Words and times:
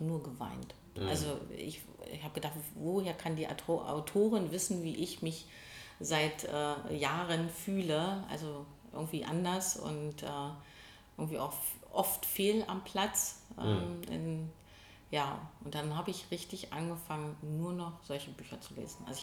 nur 0.00 0.22
geweint. 0.22 0.74
Mhm. 0.96 1.08
Also 1.08 1.40
ich, 1.56 1.82
ich 2.12 2.22
habe 2.22 2.34
gedacht, 2.34 2.52
woher 2.74 3.14
kann 3.14 3.36
die 3.36 3.48
Autorin 3.48 4.50
wissen, 4.52 4.82
wie 4.82 4.96
ich 4.96 5.22
mich 5.22 5.46
seit 6.00 6.44
äh, 6.44 6.96
Jahren 6.96 7.48
fühle? 7.48 8.24
Also 8.30 8.66
irgendwie 8.92 9.24
anders 9.24 9.76
und 9.76 10.22
äh, 10.22 10.26
irgendwie 11.16 11.38
auch 11.38 11.52
oft 11.92 12.26
fehl 12.26 12.64
am 12.66 12.82
Platz. 12.84 13.42
Ähm, 13.58 13.98
mhm. 13.98 14.02
in, 14.12 14.52
ja, 15.10 15.38
und 15.64 15.74
dann 15.74 15.96
habe 15.96 16.10
ich 16.10 16.30
richtig 16.30 16.72
angefangen, 16.72 17.36
nur 17.42 17.72
noch 17.72 18.02
solche 18.02 18.30
Bücher 18.30 18.60
zu 18.60 18.74
lesen. 18.74 19.04
Also 19.06 19.22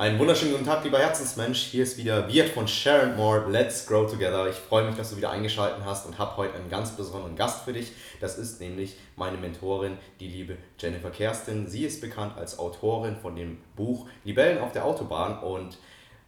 Einen 0.00 0.18
wunderschönen 0.18 0.52
guten 0.52 0.64
Tag, 0.64 0.82
lieber 0.82 0.98
Herzensmensch. 0.98 1.58
Hier 1.58 1.82
ist 1.82 1.98
wieder 1.98 2.26
Wirt 2.26 2.48
von 2.48 2.66
Sharon 2.66 3.16
Moore. 3.16 3.50
Let's 3.50 3.84
Grow 3.84 4.10
Together. 4.10 4.48
Ich 4.48 4.56
freue 4.56 4.86
mich, 4.86 4.96
dass 4.96 5.10
du 5.10 5.18
wieder 5.18 5.30
eingeschaltet 5.30 5.84
hast 5.84 6.06
und 6.06 6.18
habe 6.18 6.38
heute 6.38 6.54
einen 6.54 6.70
ganz 6.70 6.92
besonderen 6.92 7.36
Gast 7.36 7.66
für 7.66 7.74
dich. 7.74 7.92
Das 8.18 8.38
ist 8.38 8.62
nämlich 8.62 8.96
meine 9.16 9.36
Mentorin, 9.36 9.98
die 10.18 10.28
liebe 10.28 10.56
Jennifer 10.78 11.10
Kerstin. 11.10 11.66
Sie 11.66 11.84
ist 11.84 12.00
bekannt 12.00 12.38
als 12.38 12.58
Autorin 12.58 13.16
von 13.16 13.36
dem 13.36 13.58
Buch 13.76 14.08
Libellen 14.24 14.62
auf 14.62 14.72
der 14.72 14.86
Autobahn 14.86 15.38
und 15.40 15.76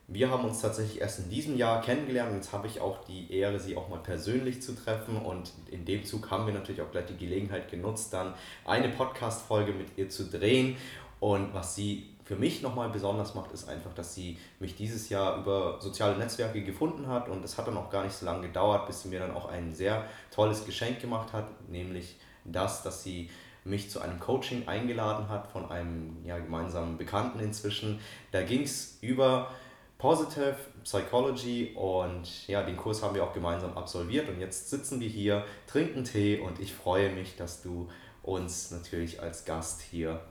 wir 0.06 0.30
haben 0.30 0.44
uns 0.44 0.60
tatsächlich 0.60 1.00
erst 1.00 1.20
in 1.20 1.30
diesem 1.30 1.56
Jahr 1.56 1.80
kennengelernt 1.80 2.32
und 2.32 2.36
jetzt 2.36 2.52
habe 2.52 2.66
ich 2.66 2.78
auch 2.78 3.02
die 3.04 3.34
Ehre, 3.34 3.58
sie 3.58 3.78
auch 3.78 3.88
mal 3.88 4.00
persönlich 4.00 4.60
zu 4.60 4.74
treffen 4.74 5.16
und 5.16 5.50
in 5.70 5.86
dem 5.86 6.04
Zug 6.04 6.30
haben 6.30 6.46
wir 6.46 6.52
natürlich 6.52 6.82
auch 6.82 6.90
gleich 6.90 7.06
die 7.06 7.16
Gelegenheit 7.16 7.70
genutzt, 7.70 8.12
dann 8.12 8.34
eine 8.66 8.90
Podcast-Folge 8.90 9.72
mit 9.72 9.96
ihr 9.96 10.10
zu 10.10 10.24
drehen 10.24 10.76
und 11.22 11.54
was 11.54 11.76
sie 11.76 12.08
für 12.32 12.38
mich 12.38 12.62
nochmal 12.62 12.88
besonders 12.88 13.34
macht, 13.34 13.52
ist 13.52 13.68
einfach, 13.68 13.92
dass 13.92 14.14
sie 14.14 14.38
mich 14.58 14.74
dieses 14.74 15.10
Jahr 15.10 15.36
über 15.36 15.76
soziale 15.82 16.16
Netzwerke 16.16 16.62
gefunden 16.62 17.06
hat 17.06 17.28
und 17.28 17.44
es 17.44 17.58
hat 17.58 17.66
dann 17.66 17.76
auch 17.76 17.90
gar 17.90 18.04
nicht 18.04 18.14
so 18.14 18.24
lange 18.24 18.46
gedauert, 18.46 18.86
bis 18.86 19.02
sie 19.02 19.10
mir 19.10 19.20
dann 19.20 19.32
auch 19.32 19.50
ein 19.50 19.70
sehr 19.70 20.06
tolles 20.34 20.64
Geschenk 20.64 20.98
gemacht 21.02 21.34
hat, 21.34 21.68
nämlich 21.68 22.16
das, 22.46 22.82
dass 22.82 23.02
sie 23.02 23.28
mich 23.64 23.90
zu 23.90 24.00
einem 24.00 24.18
Coaching 24.18 24.66
eingeladen 24.66 25.28
hat 25.28 25.46
von 25.48 25.70
einem 25.70 26.24
ja, 26.24 26.38
gemeinsamen 26.38 26.96
Bekannten 26.96 27.38
inzwischen. 27.38 28.00
Da 28.30 28.40
ging 28.40 28.62
es 28.62 28.96
über 29.02 29.50
Positive 29.98 30.56
Psychology 30.84 31.74
und 31.76 32.48
ja, 32.48 32.62
den 32.62 32.78
Kurs 32.78 33.02
haben 33.02 33.14
wir 33.14 33.24
auch 33.24 33.34
gemeinsam 33.34 33.76
absolviert 33.76 34.30
und 34.30 34.40
jetzt 34.40 34.70
sitzen 34.70 35.00
wir 35.00 35.08
hier, 35.08 35.44
trinken 35.66 36.04
Tee 36.04 36.38
und 36.38 36.60
ich 36.60 36.72
freue 36.72 37.10
mich, 37.10 37.36
dass 37.36 37.60
du 37.60 37.90
uns 38.22 38.70
natürlich 38.70 39.20
als 39.20 39.44
Gast 39.44 39.82
hier 39.82 40.22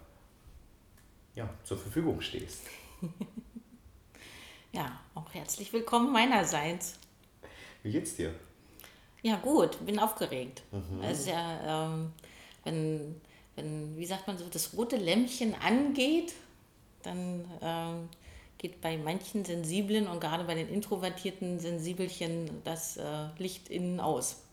ja, 1.36 1.50
zur 1.64 1.78
Verfügung 1.78 2.22
stehst. 2.22 2.62
ja, 4.72 5.00
auch 5.16 5.34
herzlich 5.34 5.72
willkommen 5.74 6.12
meinerseits. 6.12 6.96
Wie 7.84 7.92
geht's 7.92 8.16
dir? 8.16 8.34
Ja, 9.24 9.38
gut, 9.38 9.84
bin 9.86 10.00
aufgeregt. 10.00 10.64
Mhm. 10.72 11.02
Also 11.02 11.30
ja, 11.30 11.86
ähm, 11.86 12.14
wenn, 12.64 13.22
wenn, 13.56 13.98
wie 13.98 14.06
sagt 14.06 14.28
man 14.28 14.38
so, 14.38 14.46
das 14.50 14.76
rote 14.76 14.98
Lämpchen 14.98 15.56
angeht, 15.56 16.34
dann 17.04 17.46
ähm, 17.62 18.10
geht 18.58 18.82
bei 18.82 18.98
manchen 18.98 19.46
Sensiblen 19.46 20.08
und 20.08 20.20
gerade 20.20 20.44
bei 20.44 20.56
den 20.56 20.70
introvertierten 20.70 21.60
Sensibelchen 21.60 22.62
das 22.64 22.98
äh, 22.98 23.28
Licht 23.38 23.70
innen 23.70 24.00
aus. 24.00 24.44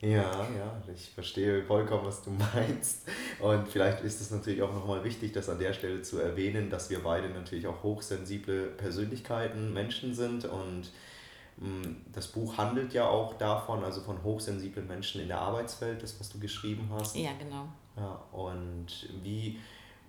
Ja, 0.00 0.46
ja, 0.56 0.82
ich 0.94 1.08
verstehe 1.08 1.62
vollkommen, 1.62 2.04
was 2.04 2.22
du 2.22 2.30
meinst. 2.54 3.08
Und 3.40 3.66
vielleicht 3.68 4.02
ist 4.02 4.20
es 4.20 4.30
natürlich 4.30 4.62
auch 4.62 4.72
nochmal 4.72 5.02
wichtig, 5.04 5.32
das 5.32 5.48
an 5.48 5.58
der 5.58 5.72
Stelle 5.72 6.02
zu 6.02 6.18
erwähnen, 6.18 6.68
dass 6.68 6.90
wir 6.90 7.02
beide 7.02 7.30
natürlich 7.30 7.66
auch 7.66 7.82
hochsensible 7.82 8.66
Persönlichkeiten, 8.76 9.72
Menschen 9.72 10.14
sind. 10.14 10.44
Und 10.44 10.90
mm, 11.56 11.96
das 12.12 12.26
Buch 12.26 12.58
handelt 12.58 12.92
ja 12.92 13.08
auch 13.08 13.38
davon, 13.38 13.84
also 13.84 14.02
von 14.02 14.22
hochsensiblen 14.22 14.86
Menschen 14.86 15.22
in 15.22 15.28
der 15.28 15.40
Arbeitswelt, 15.40 16.02
das, 16.02 16.20
was 16.20 16.28
du 16.28 16.38
geschrieben 16.38 16.90
hast. 16.92 17.16
Ja, 17.16 17.30
genau. 17.38 17.68
Ja, 17.96 18.22
und 18.32 19.08
wie 19.22 19.58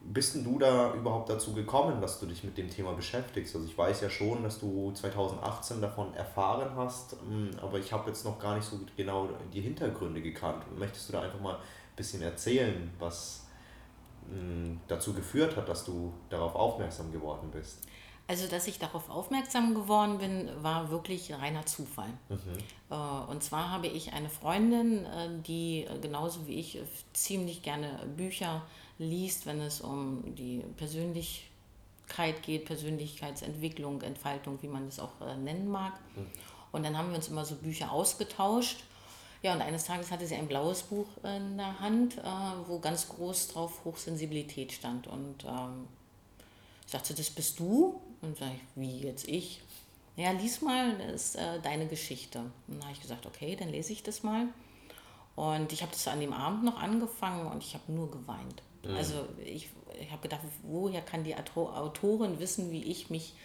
bist 0.04 0.36
denn 0.36 0.44
du 0.44 0.58
da 0.58 0.94
überhaupt 0.94 1.30
dazu 1.30 1.54
gekommen, 1.54 2.02
dass 2.02 2.20
du 2.20 2.26
dich 2.26 2.44
mit 2.44 2.58
dem 2.58 2.70
Thema 2.70 2.94
beschäftigst? 2.94 3.56
Also 3.56 3.68
ich 3.68 3.78
weiß 3.78 4.02
ja 4.02 4.10
schon, 4.10 4.44
dass 4.44 4.60
du 4.60 4.92
2018 4.92 5.82
davon 5.82 6.14
erfahren 6.14 6.72
hast, 6.76 7.14
hm, 7.14 7.52
aber 7.62 7.80
ich 7.80 7.92
habe 7.92 8.10
jetzt 8.10 8.24
noch 8.24 8.40
gar 8.40 8.56
nicht 8.56 8.66
so 8.66 8.80
genau 8.96 9.30
die 9.54 9.62
Hintergründe 9.62 10.22
gekannt. 10.22 10.64
Möchtest 10.78 11.10
du 11.10 11.14
da 11.14 11.22
einfach 11.22 11.40
mal 11.40 11.56
ein 11.56 11.96
bisschen 11.96 12.22
erzählen, 12.22 12.92
was 13.00 13.48
hm, 14.30 14.80
dazu 14.88 15.14
geführt 15.14 15.56
hat, 15.58 15.68
dass 15.68 15.84
du 15.84 16.14
darauf 16.30 16.56
aufmerksam 16.56 17.12
geworden 17.12 17.50
bist? 17.52 17.88
Also, 18.30 18.46
dass 18.48 18.68
ich 18.68 18.78
darauf 18.78 19.10
aufmerksam 19.10 19.74
geworden 19.74 20.18
bin, 20.18 20.50
war 20.62 20.92
wirklich 20.92 21.34
reiner 21.34 21.66
Zufall. 21.66 22.10
Mhm. 22.28 22.40
Äh, 22.90 23.32
und 23.32 23.42
zwar 23.42 23.72
habe 23.72 23.88
ich 23.88 24.12
eine 24.12 24.30
Freundin, 24.30 25.06
äh, 25.06 25.30
die 25.48 25.86
äh, 25.86 25.98
genauso 26.00 26.46
wie 26.46 26.60
ich 26.60 26.78
ziemlich 27.14 27.64
gerne 27.64 28.06
Bücher 28.18 28.64
liest, 29.00 29.46
wenn 29.46 29.60
es 29.62 29.82
um 29.82 30.24
die 30.36 30.64
Persönlichkeit 30.78 32.42
geht, 32.42 32.66
Persönlichkeitsentwicklung, 32.66 34.02
Entfaltung, 34.02 34.62
wie 34.62 34.68
man 34.68 34.86
das 34.86 35.00
auch 35.00 35.22
äh, 35.22 35.36
nennen 35.38 35.70
mag. 35.70 35.94
Mhm. 36.16 36.28
Und 36.72 36.84
dann 36.84 36.98
haben 36.98 37.10
wir 37.10 37.18
uns 37.18 37.28
immer 37.28 37.46
so 37.46 37.56
Bücher 37.56 37.92
ausgetauscht. 37.92 38.84
Ja, 39.44 39.54
und 39.54 39.62
eines 39.62 39.86
Tages 39.86 40.12
hatte 40.12 40.26
sie 40.26 40.36
ein 40.36 40.48
blaues 40.48 40.84
Buch 40.84 41.08
in 41.24 41.58
der 41.58 41.80
Hand, 41.80 42.18
äh, 42.18 42.22
wo 42.68 42.80
ganz 42.80 43.08
groß 43.08 43.50
drauf 43.50 43.86
Hochsensibilität 43.86 44.72
stand. 44.72 45.08
Und 45.08 45.46
ähm, 45.46 45.88
ich 46.86 46.92
sagte, 46.92 47.14
das 47.14 47.30
bist 47.30 47.60
du? 47.60 48.02
Und 48.22 48.38
sage 48.38 48.54
ich, 48.56 48.82
wie 48.82 49.00
jetzt 49.02 49.28
ich? 49.28 49.62
Ja, 50.16 50.32
lies 50.32 50.62
mal, 50.62 50.98
das 50.98 51.28
ist 51.28 51.36
äh, 51.36 51.60
deine 51.62 51.86
Geschichte. 51.86 52.40
Und 52.40 52.78
dann 52.78 52.84
habe 52.84 52.94
ich 52.94 53.02
gesagt, 53.02 53.28
okay, 53.28 53.56
dann 53.56 53.70
lese 53.70 53.94
ich 53.94 54.02
das 54.02 54.24
mal. 54.24 54.48
Und 55.36 55.72
ich 55.72 55.84
habe 55.84 55.92
das 55.92 56.08
an 56.08 56.20
dem 56.20 56.34
Abend 56.34 56.64
noch 56.64 56.80
angefangen 56.80 57.46
und 57.46 57.64
ich 57.64 57.76
habe 57.76 57.92
nur 57.92 58.10
geweint. 58.10 58.64
Mhm. 58.88 58.96
Also 58.96 59.28
ich, 59.44 59.70
ich 60.00 60.12
habe 60.12 60.22
gedacht, 60.22 60.42
woher 60.64 61.02
kann 61.02 61.24
die 61.24 61.36
Autorin 61.36 62.40
wissen, 62.40 62.72
wie 62.72 62.84
ich 62.84 63.10
mich 63.10 63.36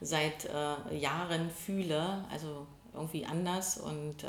seit 0.00 0.46
äh, 0.46 0.96
Jahren 0.96 1.50
fühle? 1.50 2.24
Also 2.30 2.66
irgendwie 2.92 3.24
anders 3.24 3.78
und 3.78 4.24
äh, 4.24 4.28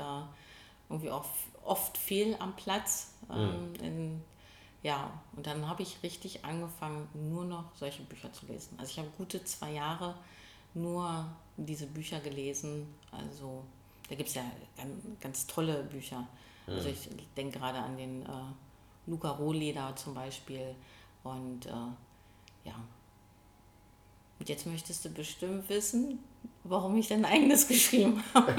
irgendwie 0.90 1.12
auch 1.12 1.26
oft 1.64 1.98
fehl 1.98 2.36
am 2.40 2.56
Platz. 2.56 3.14
Ähm, 3.30 3.70
mhm. 3.70 3.76
in, 3.76 4.22
ja, 4.84 5.12
und 5.36 5.46
dann 5.46 5.68
habe 5.68 5.84
ich 5.84 6.02
richtig 6.02 6.44
angefangen, 6.44 7.08
nur 7.14 7.46
noch 7.46 7.66
solche 7.76 8.02
Bücher 8.04 8.34
zu 8.34 8.48
lesen. 8.48 8.78
Also 8.80 8.92
ich 8.92 9.00
habe 9.00 9.10
gute 9.18 9.44
zwei 9.44 9.72
Jahre 9.72 10.16
nur 10.74 11.26
diese 11.58 11.86
Bücher 11.86 12.20
gelesen. 12.20 12.88
Also 13.12 13.64
da 14.10 14.16
gibt 14.16 14.30
es 14.30 14.36
ja 14.36 14.44
ganz, 14.76 14.92
ganz, 15.20 15.48
tolle 15.48 15.84
Bücher. 15.84 16.28
Also 16.68 16.90
mhm. 16.90 16.96
Ich 16.96 17.10
denke 17.38 17.60
gerade 17.60 17.80
an 17.80 17.98
den 17.98 18.24
äh, 18.24 18.28
Luca 19.06 19.30
Rohleder 19.30 19.94
zum 19.96 20.14
Beispiel. 20.14 20.76
Und 21.24 21.66
äh, 21.66 21.70
ja. 22.66 22.76
Und 24.40 24.50
jetzt 24.50 24.66
möchtest 24.66 25.06
du 25.06 25.10
bestimmt 25.10 25.70
wissen, 25.70 26.20
warum 26.64 26.98
ich 26.98 27.08
dein 27.08 27.26
eigenes 27.26 27.68
geschrieben 27.68 28.24
habe. 28.34 28.56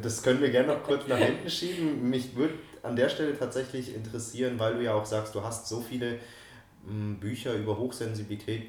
Das 0.00 0.22
können 0.22 0.40
wir 0.40 0.50
gerne 0.50 0.74
noch 0.74 0.82
kurz 0.82 1.08
nach 1.08 1.18
hinten 1.18 1.50
schieben. 1.50 2.08
Mich 2.08 2.36
würde 2.36 2.54
an 2.82 2.96
der 2.96 3.08
Stelle 3.08 3.36
tatsächlich 3.38 3.94
interessieren, 3.94 4.58
weil 4.58 4.74
du 4.74 4.84
ja 4.84 4.94
auch 4.94 5.06
sagst, 5.06 5.34
du 5.34 5.42
hast 5.42 5.68
so 5.68 5.80
viele 5.80 6.18
hm, 6.86 7.18
Bücher 7.18 7.54
über 7.54 7.78
Hochsensibilität 7.78 8.66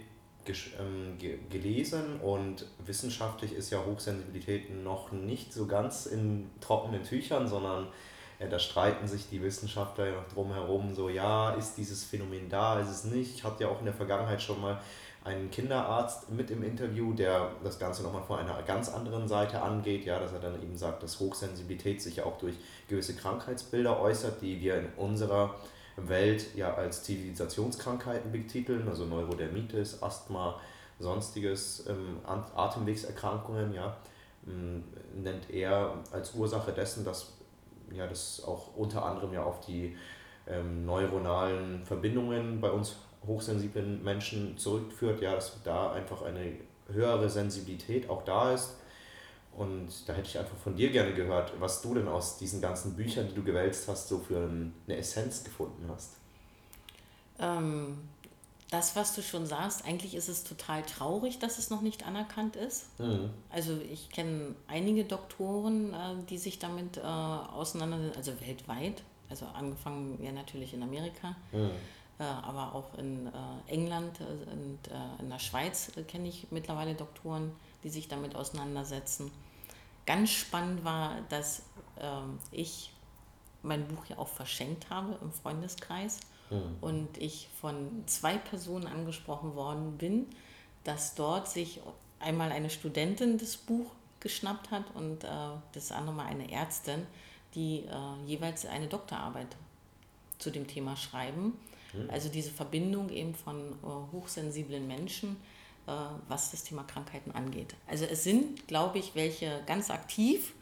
ähm, 0.47 1.17
gelesen 1.49 2.19
und 2.19 2.65
wissenschaftlich 2.85 3.53
ist 3.53 3.69
ja 3.69 3.85
Hochsensibilität 3.85 4.83
noch 4.83 5.11
nicht 5.11 5.53
so 5.53 5.67
ganz 5.67 6.05
in 6.05 6.49
trockenen 6.59 7.03
Tüchern, 7.03 7.47
sondern 7.47 7.87
ja, 8.43 8.49
da 8.49 8.59
streiten 8.59 9.07
sich 9.07 9.29
die 9.29 9.41
Wissenschaftler 9.41 10.07
ja 10.07 10.15
noch 10.15 10.27
drum 10.33 10.53
herum, 10.53 10.93
so 10.93 11.07
ja, 11.07 11.51
ist 11.51 11.77
dieses 11.77 12.03
Phänomen 12.03 12.49
da, 12.49 12.79
ist 12.79 12.89
es 12.89 13.03
nicht. 13.05 13.35
Ich 13.35 13.43
hatte 13.43 13.63
ja 13.63 13.69
auch 13.69 13.79
in 13.79 13.85
der 13.85 13.93
Vergangenheit 13.93 14.41
schon 14.41 14.59
mal 14.59 14.79
einen 15.23 15.49
Kinderarzt 15.49 16.29
mit 16.29 16.51
im 16.51 16.61
Interview, 16.63 17.13
der 17.13 17.51
das 17.63 17.79
Ganze 17.79 18.03
nochmal 18.03 18.23
von 18.23 18.39
einer 18.39 18.61
ganz 18.63 18.89
anderen 18.89 19.29
Seite 19.29 19.61
angeht, 19.61 20.03
ja, 20.03 20.19
dass 20.19 20.33
er 20.33 20.39
dann 20.39 20.61
eben 20.61 20.75
sagt, 20.75 21.01
dass 21.03 21.21
Hochsensibilität 21.21 22.01
sich 22.01 22.17
ja 22.17 22.25
auch 22.25 22.37
durch 22.37 22.55
gewisse 22.89 23.15
Krankheitsbilder 23.15 24.01
äußert, 24.01 24.41
die 24.41 24.59
wir 24.59 24.77
in 24.77 24.87
unserer 24.97 25.55
Welt 25.95 26.53
ja 26.55 26.73
als 26.73 27.03
Zivilisationskrankheiten 27.03 28.33
betiteln, 28.33 28.89
also 28.89 29.05
Neurodermitis, 29.05 30.03
Asthma, 30.03 30.59
sonstiges 30.99 31.85
ähm, 31.87 32.17
Atemwegserkrankungen, 32.55 33.73
ja, 33.73 33.95
ähm, 34.45 34.83
nennt 35.15 35.49
er 35.49 35.93
als 36.11 36.33
Ursache 36.33 36.73
dessen, 36.73 37.05
dass 37.05 37.31
ja, 37.91 38.07
das 38.07 38.43
auch 38.45 38.75
unter 38.75 39.05
anderem 39.05 39.33
ja 39.33 39.43
auf 39.43 39.61
die 39.61 39.95
ähm, 40.47 40.85
neuronalen 40.85 41.85
Verbindungen 41.85 42.61
bei 42.61 42.71
uns 42.71 42.97
hochsensiblen 43.25 44.03
Menschen 44.03 44.57
zurückführt, 44.57 45.21
ja, 45.21 45.35
dass 45.35 45.61
da 45.63 45.93
einfach 45.93 46.23
eine 46.23 46.57
höhere 46.91 47.29
Sensibilität 47.29 48.09
auch 48.09 48.23
da 48.23 48.53
ist. 48.53 48.75
Und 49.55 49.87
da 50.07 50.13
hätte 50.13 50.27
ich 50.27 50.39
einfach 50.39 50.57
von 50.57 50.75
dir 50.75 50.89
gerne 50.89 51.13
gehört, 51.13 51.53
was 51.59 51.81
du 51.81 51.93
denn 51.93 52.07
aus 52.07 52.37
diesen 52.37 52.59
ganzen 52.59 52.95
Büchern, 52.95 53.27
die 53.29 53.35
du 53.35 53.43
gewälzt 53.43 53.87
hast, 53.87 54.07
so 54.07 54.17
für 54.17 54.37
eine 54.37 54.97
Essenz 54.97 55.43
gefunden 55.43 55.87
hast. 55.89 56.17
Ähm, 57.39 57.99
das, 58.73 58.95
was 58.95 59.13
du 59.13 59.21
schon 59.21 59.45
sagst, 59.45 59.85
eigentlich 59.85 60.15
ist 60.15 60.29
es 60.29 60.43
total 60.43 60.81
traurig, 60.81 61.37
dass 61.37 61.59
es 61.59 61.69
noch 61.69 61.81
nicht 61.81 62.07
anerkannt 62.07 62.55
ist. 62.55 62.99
Mhm. 62.99 63.29
Also 63.51 63.77
ich 63.91 64.09
kenne 64.09 64.55
einige 64.67 65.05
Doktoren, 65.05 65.93
äh, 65.93 65.97
die 66.27 66.39
sich 66.39 66.57
damit 66.57 66.97
äh, 66.97 67.01
auseinandersetzen, 67.01 68.17
also 68.17 68.41
weltweit. 68.41 69.03
Also 69.29 69.45
angefangen 69.45 70.21
ja 70.23 70.31
natürlich 70.31 70.73
in 70.73 70.81
Amerika, 70.81 71.35
mhm. 71.51 71.69
äh, 72.19 72.23
aber 72.23 72.73
auch 72.73 72.97
in 72.97 73.27
äh, 73.27 73.31
England 73.67 74.19
äh, 74.19 74.51
und 74.51 74.79
äh, 74.87 75.21
in 75.21 75.29
der 75.29 75.39
Schweiz 75.39 75.91
kenne 76.07 76.27
ich 76.27 76.47
mittlerweile 76.49 76.95
Doktoren, 76.95 77.51
die 77.83 77.89
sich 77.89 78.07
damit 78.07 78.35
auseinandersetzen. 78.35 79.31
Ganz 80.05 80.31
spannend 80.31 80.83
war, 80.83 81.17
dass 81.29 81.63
ähm, 81.99 82.39
ich 82.51 82.91
mein 83.61 83.87
Buch 83.87 84.05
ja 84.07 84.17
auch 84.17 84.27
verschenkt 84.27 84.89
habe 84.89 85.17
im 85.21 85.31
Freundeskreis 85.31 86.19
mhm. 86.49 86.77
und 86.81 87.17
ich 87.17 87.47
von 87.59 88.03
zwei 88.05 88.37
Personen 88.37 88.87
angesprochen 88.87 89.55
worden 89.55 89.97
bin, 89.97 90.27
dass 90.83 91.15
dort 91.15 91.47
sich 91.49 91.81
einmal 92.19 92.51
eine 92.51 92.69
Studentin 92.69 93.37
das 93.37 93.57
Buch 93.57 93.91
geschnappt 94.19 94.71
hat 94.71 94.83
und 94.95 95.23
äh, 95.23 95.27
das 95.73 95.91
andere 95.91 96.15
mal 96.15 96.25
eine 96.25 96.51
Ärztin, 96.51 97.05
die 97.55 97.79
äh, 97.79 98.25
jeweils 98.25 98.65
eine 98.65 98.87
Doktorarbeit 98.87 99.55
zu 100.37 100.49
dem 100.49 100.67
Thema 100.67 100.95
schreiben. 100.95 101.57
Mhm. 101.93 102.09
Also 102.09 102.29
diese 102.29 102.51
Verbindung 102.51 103.09
eben 103.09 103.35
von 103.35 103.57
äh, 103.57 104.13
hochsensiblen 104.13 104.87
Menschen, 104.87 105.37
äh, 105.87 105.91
was 106.27 106.51
das 106.51 106.63
Thema 106.63 106.83
Krankheiten 106.83 107.31
angeht. 107.31 107.75
Also 107.87 108.05
es 108.05 108.23
sind, 108.23 108.67
glaube 108.67 108.99
ich, 108.99 109.15
welche 109.15 109.61
ganz 109.65 109.91
aktiv 109.91 110.53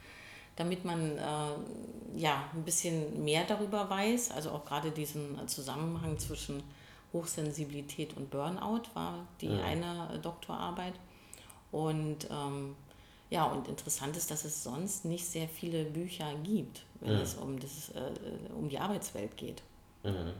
damit 0.56 0.86
man 0.86 1.18
äh, 1.18 2.20
ja 2.20 2.44
ein 2.54 2.64
bisschen 2.64 3.24
mehr 3.24 3.44
darüber 3.46 3.90
weiß. 3.90 4.32
Also 4.32 4.52
auch 4.52 4.66
gerade 4.66 4.92
diesen 4.92 5.48
Zusammenhang 5.48 6.18
zwischen 6.20 6.62
Hochsensibilität 7.14 8.16
und 8.16 8.30
Burnout 8.30 8.84
war 8.94 9.28
die 9.42 9.48
ja. 9.48 9.64
eine 9.64 10.20
Doktorarbeit. 10.22 10.94
Und 11.72 12.28
ähm, 12.30 12.76
ja, 13.30 13.46
und 13.46 13.68
interessant 13.70 14.18
ist, 14.18 14.30
dass 14.30 14.44
es 14.44 14.64
sonst 14.64 15.06
nicht 15.06 15.26
sehr 15.26 15.48
viele 15.48 15.86
Bücher 15.86 16.34
gibt, 16.44 16.84
wenn 17.00 17.14
ja. 17.14 17.22
es 17.22 17.36
um, 17.36 17.60
das, 17.60 17.90
äh, 17.90 18.54
um 18.54 18.68
die 18.68 18.78
Arbeitswelt 18.78 19.38
geht. 19.38 19.62
Mhm. 20.04 20.34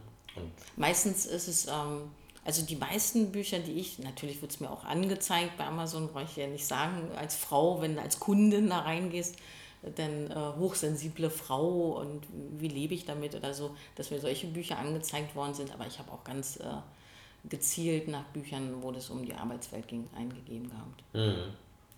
Meistens 0.76 1.26
ist 1.26 1.48
es, 1.48 1.68
ähm, 1.68 2.12
also 2.44 2.66
die 2.66 2.76
meisten 2.76 3.32
Bücher, 3.32 3.60
die 3.60 3.74
ich, 3.74 4.00
natürlich 4.00 4.42
wird 4.42 4.52
es 4.52 4.60
mir 4.60 4.70
auch 4.70 4.84
angezeigt 4.84 5.58
bei 5.58 5.66
Amazon, 5.66 6.10
brauche 6.10 6.24
ich 6.24 6.36
ja 6.36 6.48
nicht 6.48 6.66
sagen, 6.66 7.12
als 7.16 7.36
Frau, 7.36 7.82
wenn 7.82 7.96
du 7.96 8.02
als 8.02 8.20
Kundin 8.20 8.70
da 8.70 8.80
reingehst, 8.80 9.36
denn 9.82 10.30
äh, 10.30 10.36
hochsensible 10.36 11.30
Frau 11.30 12.00
und 12.00 12.28
wie 12.58 12.68
lebe 12.68 12.94
ich 12.94 13.06
damit 13.06 13.36
oder 13.36 13.54
so, 13.54 13.76
dass 13.96 14.12
mir 14.12 14.20
solche 14.20 14.48
Bücher 14.48 14.78
angezeigt 14.78 15.36
worden 15.36 15.54
sind. 15.54 15.74
Aber 15.74 15.88
ich 15.88 15.98
habe 16.00 16.12
auch 16.12 16.24
ganz 16.24 16.58
äh, 16.58 16.66
gezielt 17.50 18.08
nach 18.08 18.24
Büchern, 18.26 18.82
wo 18.82 18.92
es 18.92 19.10
um 19.10 19.26
die 19.26 19.34
Arbeitswelt 19.34 19.88
ging, 19.88 20.08
eingegeben 20.16 20.70
gehabt. 20.70 21.04
Mhm. 21.14 21.54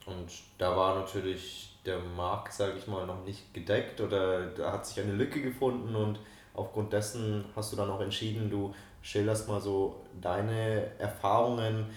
Und 0.05 0.31
da 0.57 0.75
war 0.75 0.95
natürlich 0.95 1.75
der 1.85 1.99
Markt, 1.99 2.53
sage 2.53 2.77
ich 2.77 2.87
mal, 2.87 3.05
noch 3.05 3.23
nicht 3.25 3.53
gedeckt 3.53 3.99
oder 4.01 4.47
da 4.47 4.71
hat 4.71 4.85
sich 4.85 4.99
eine 5.01 5.13
Lücke 5.13 5.41
gefunden 5.41 5.95
und 5.95 6.19
aufgrund 6.53 6.93
dessen 6.93 7.45
hast 7.55 7.71
du 7.71 7.77
dann 7.77 7.89
auch 7.89 8.01
entschieden, 8.01 8.49
du 8.49 8.73
schilderst 9.01 9.47
mal 9.47 9.59
so 9.59 10.01
deine 10.21 10.97
Erfahrungen 10.99 11.87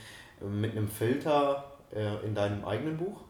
mit 0.41 0.73
einem 0.73 0.89
Filter 0.89 1.73
äh, 1.95 2.25
in 2.25 2.35
deinem 2.35 2.65
eigenen 2.65 2.97
Buch. 2.97 3.21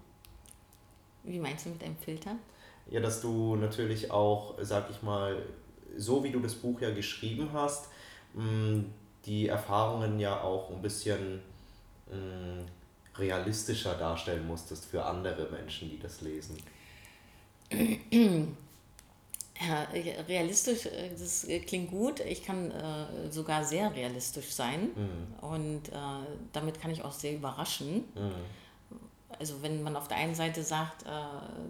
Wie 1.27 1.39
meinst 1.39 1.67
du 1.67 1.71
mit 1.71 1.83
einem 1.83 1.97
Filter? 1.97 2.37
Ja, 2.89 3.01
dass 3.01 3.21
du 3.21 3.57
natürlich 3.57 4.11
auch, 4.11 4.55
sag 4.61 4.91
ich 4.91 5.03
mal, 5.03 5.43
so 5.97 6.23
wie 6.23 6.31
du 6.31 6.41
das 6.41 6.55
Buch 6.55 6.81
ja 6.81 6.91
geschrieben 6.91 7.51
hast, 7.53 7.89
mm, 8.35 8.81
die 9.25 9.49
Erfahrungen 9.49 10.21
ja 10.21 10.41
auch 10.41 10.71
ein 10.71 10.81
bisschen 10.81 11.41
mm, 12.11 12.61
realistischer 13.19 13.95
darstellen 13.95 14.47
musstest 14.47 14.85
für 14.85 15.05
andere 15.05 15.51
Menschen, 15.51 15.91
die 15.91 15.99
das 15.99 16.21
lesen. 16.21 16.57
Ja, 19.59 19.85
realistisch, 20.29 20.85
äh, 20.85 21.09
das 21.19 21.47
klingt 21.67 21.91
gut. 21.91 22.21
Ich 22.21 22.45
kann 22.45 22.71
äh, 22.71 23.31
sogar 23.31 23.65
sehr 23.65 23.95
realistisch 23.95 24.53
sein 24.53 24.91
mhm. 24.95 25.49
und 25.49 25.89
äh, 25.89 25.93
damit 26.53 26.79
kann 26.79 26.91
ich 26.91 27.03
auch 27.03 27.13
sehr 27.13 27.33
überraschen. 27.33 28.05
Mhm 28.15 28.66
also 29.39 29.63
wenn 29.63 29.83
man 29.83 29.97
auf 29.97 30.09
der 30.09 30.17
einen 30.17 30.35
Seite 30.35 30.63
sagt, 30.63 31.05
äh, 31.05 31.09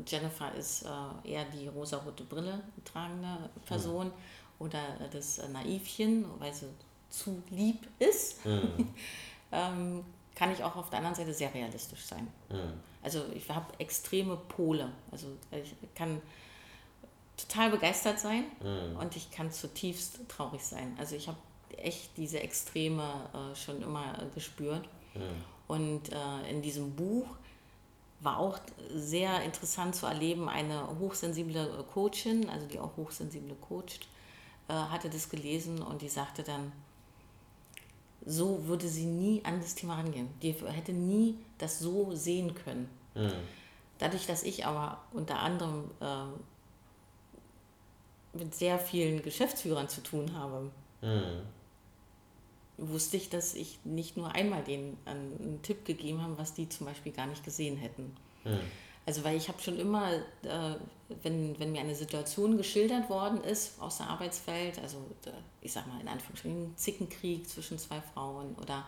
Jennifer 0.07 0.53
ist 0.55 0.83
äh, 0.83 1.31
eher 1.31 1.45
die 1.47 1.69
rosarote 1.69 2.25
Brille 2.25 2.63
tragende 2.85 3.51
Person 3.65 4.09
mhm. 4.09 4.13
oder 4.59 4.81
das 5.11 5.39
äh, 5.39 5.49
Naivchen, 5.49 6.25
weil 6.39 6.53
sie 6.53 6.69
zu 7.11 7.43
lieb 7.51 7.87
ist, 7.99 8.45
mhm. 8.45 8.95
ähm, 9.53 10.05
kann 10.35 10.53
ich 10.53 10.63
auch 10.63 10.77
auf 10.77 10.91
der 10.91 10.99
anderen 10.99 11.17
Seite 11.17 11.33
sehr 11.33 11.53
realistisch 11.53 12.05
sein. 12.05 12.29
Mhm. 12.51 12.75
Also 13.03 13.25
ich 13.35 13.49
habe 13.49 13.67
extreme 13.79 14.37
Pole. 14.37 14.91
Also 15.11 15.29
ich 15.51 15.75
kann 15.95 16.21
total 17.37 17.71
begeistert 17.71 18.19
sein 18.19 18.45
und 18.99 19.15
ich 19.15 19.31
kann 19.31 19.53
zutiefst 19.53 20.21
traurig 20.27 20.63
sein. 20.63 20.97
Also 20.99 21.15
ich 21.15 21.29
habe 21.29 21.37
echt 21.77 22.17
diese 22.17 22.41
Extreme 22.41 23.05
äh, 23.33 23.55
schon 23.55 23.83
immer 23.83 24.15
gespürt. 24.35 24.89
Und 25.69 26.13
äh, 26.13 26.51
in 26.51 26.63
diesem 26.63 26.95
Buch 26.95 27.27
war 28.21 28.39
auch 28.39 28.59
sehr 28.95 29.43
interessant 29.43 29.95
zu 29.95 30.07
erleben. 30.07 30.49
Eine 30.49 30.89
hochsensible 30.99 31.85
Coachin, 31.93 32.49
also 32.49 32.67
die 32.67 32.79
auch 32.79 32.97
hochsensible 32.97 33.55
coacht, 33.57 34.09
äh, 34.69 34.73
hatte 34.73 35.11
das 35.11 35.29
gelesen 35.29 35.83
und 35.83 36.03
die 36.03 36.09
sagte 36.09 36.43
dann, 36.43 36.73
so 38.25 38.67
würde 38.67 38.89
sie 38.89 39.07
nie 39.07 39.45
an 39.45 39.61
das 39.61 39.75
Thema 39.75 39.97
rangehen. 39.97 40.29
Die 40.43 40.53
hätte 40.53 40.93
nie 40.93 41.39
das 41.59 41.79
so 41.79 42.15
sehen 42.15 42.55
können. 42.55 42.89
Mhm. 43.15 43.33
Dadurch, 43.99 44.27
dass 44.27 44.43
ich 44.43 44.67
aber 44.67 44.99
unter 45.13 45.39
anderem 45.39 45.91
äh, 46.01 46.25
mit 48.37 48.55
sehr 48.55 48.79
vielen 48.79 49.23
Geschäftsführern 49.23 49.89
zu 49.89 50.03
tun 50.03 50.37
habe, 50.37 50.71
mhm 51.03 51.56
wusste 52.79 53.17
ich, 53.17 53.31
dass 53.31 53.55
ich 53.55 53.79
nicht 53.85 54.17
nur 54.17 54.35
einmal 54.35 54.63
denen 54.63 54.97
einen 55.05 55.61
Tipp 55.63 55.85
gegeben 55.85 56.23
habe, 56.23 56.37
was 56.39 56.55
die 56.55 56.69
zum 56.69 56.87
Beispiel 56.87 57.13
gar 57.13 57.27
nicht 57.27 57.45
gesehen 57.45 57.77
hätten. 57.77 58.15
Mhm. 58.45 58.61
Also 59.07 59.23
weil 59.23 59.37
ich 59.37 59.49
habe 59.49 59.63
schon 59.63 59.79
immer, 59.79 60.13
äh, 60.13 60.75
wenn, 61.23 61.59
wenn 61.61 61.71
mir 61.73 61.81
eine 61.81 61.95
Situation 61.95 62.57
geschildert 62.57 63.09
worden 63.09 63.43
ist 63.45 63.81
aus 63.81 63.99
der 63.99 64.09
Arbeitswelt, 64.09 64.81
also 64.81 64.99
ich 65.61 65.73
sag 65.73 65.87
mal 65.87 66.01
in 66.01 66.09
Anführungsstrichen 66.09 66.77
Zickenkrieg 66.77 67.49
zwischen 67.49 67.79
zwei 67.79 68.01
Frauen 68.01 68.57
oder 68.61 68.85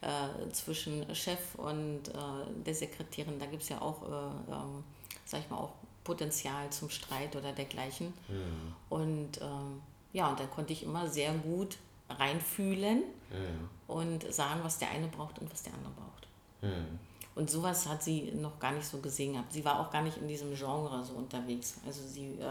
äh, 0.00 0.50
zwischen 0.50 1.14
Chef 1.14 1.54
und 1.56 2.08
äh, 2.08 2.62
der 2.66 2.74
Sekretärin, 2.74 3.38
da 3.38 3.46
gibt 3.46 3.62
es 3.62 3.68
ja 3.68 3.80
auch, 3.80 4.02
äh, 4.02 4.52
ähm, 4.52 4.82
sag 5.24 5.40
ich 5.40 5.50
mal, 5.50 5.58
auch 5.58 5.72
Potenzial 6.02 6.70
zum 6.70 6.90
Streit 6.90 7.36
oder 7.36 7.52
dergleichen. 7.52 8.12
Mhm. 8.28 8.74
Und 8.88 9.40
ähm, 9.40 9.82
ja, 10.12 10.30
und 10.30 10.40
da 10.40 10.46
konnte 10.46 10.72
ich 10.72 10.82
immer 10.82 11.08
sehr 11.08 11.32
gut 11.34 11.76
reinfühlen 12.18 12.98
mhm. 13.30 13.68
und 13.86 14.32
sagen, 14.32 14.60
was 14.62 14.78
der 14.78 14.90
eine 14.90 15.08
braucht 15.08 15.38
und 15.38 15.50
was 15.52 15.62
der 15.62 15.74
andere 15.74 15.92
braucht. 15.92 16.28
Mhm. 16.62 16.98
Und 17.34 17.48
sowas 17.48 17.88
hat 17.88 18.02
sie 18.02 18.32
noch 18.32 18.58
gar 18.58 18.72
nicht 18.72 18.86
so 18.86 18.98
gesehen 18.98 19.32
gehabt. 19.34 19.52
Sie 19.52 19.64
war 19.64 19.80
auch 19.80 19.90
gar 19.90 20.02
nicht 20.02 20.16
in 20.18 20.28
diesem 20.28 20.54
Genre 20.54 21.04
so 21.04 21.14
unterwegs. 21.14 21.80
Also 21.86 22.02
sie 22.06 22.38
äh, 22.38 22.44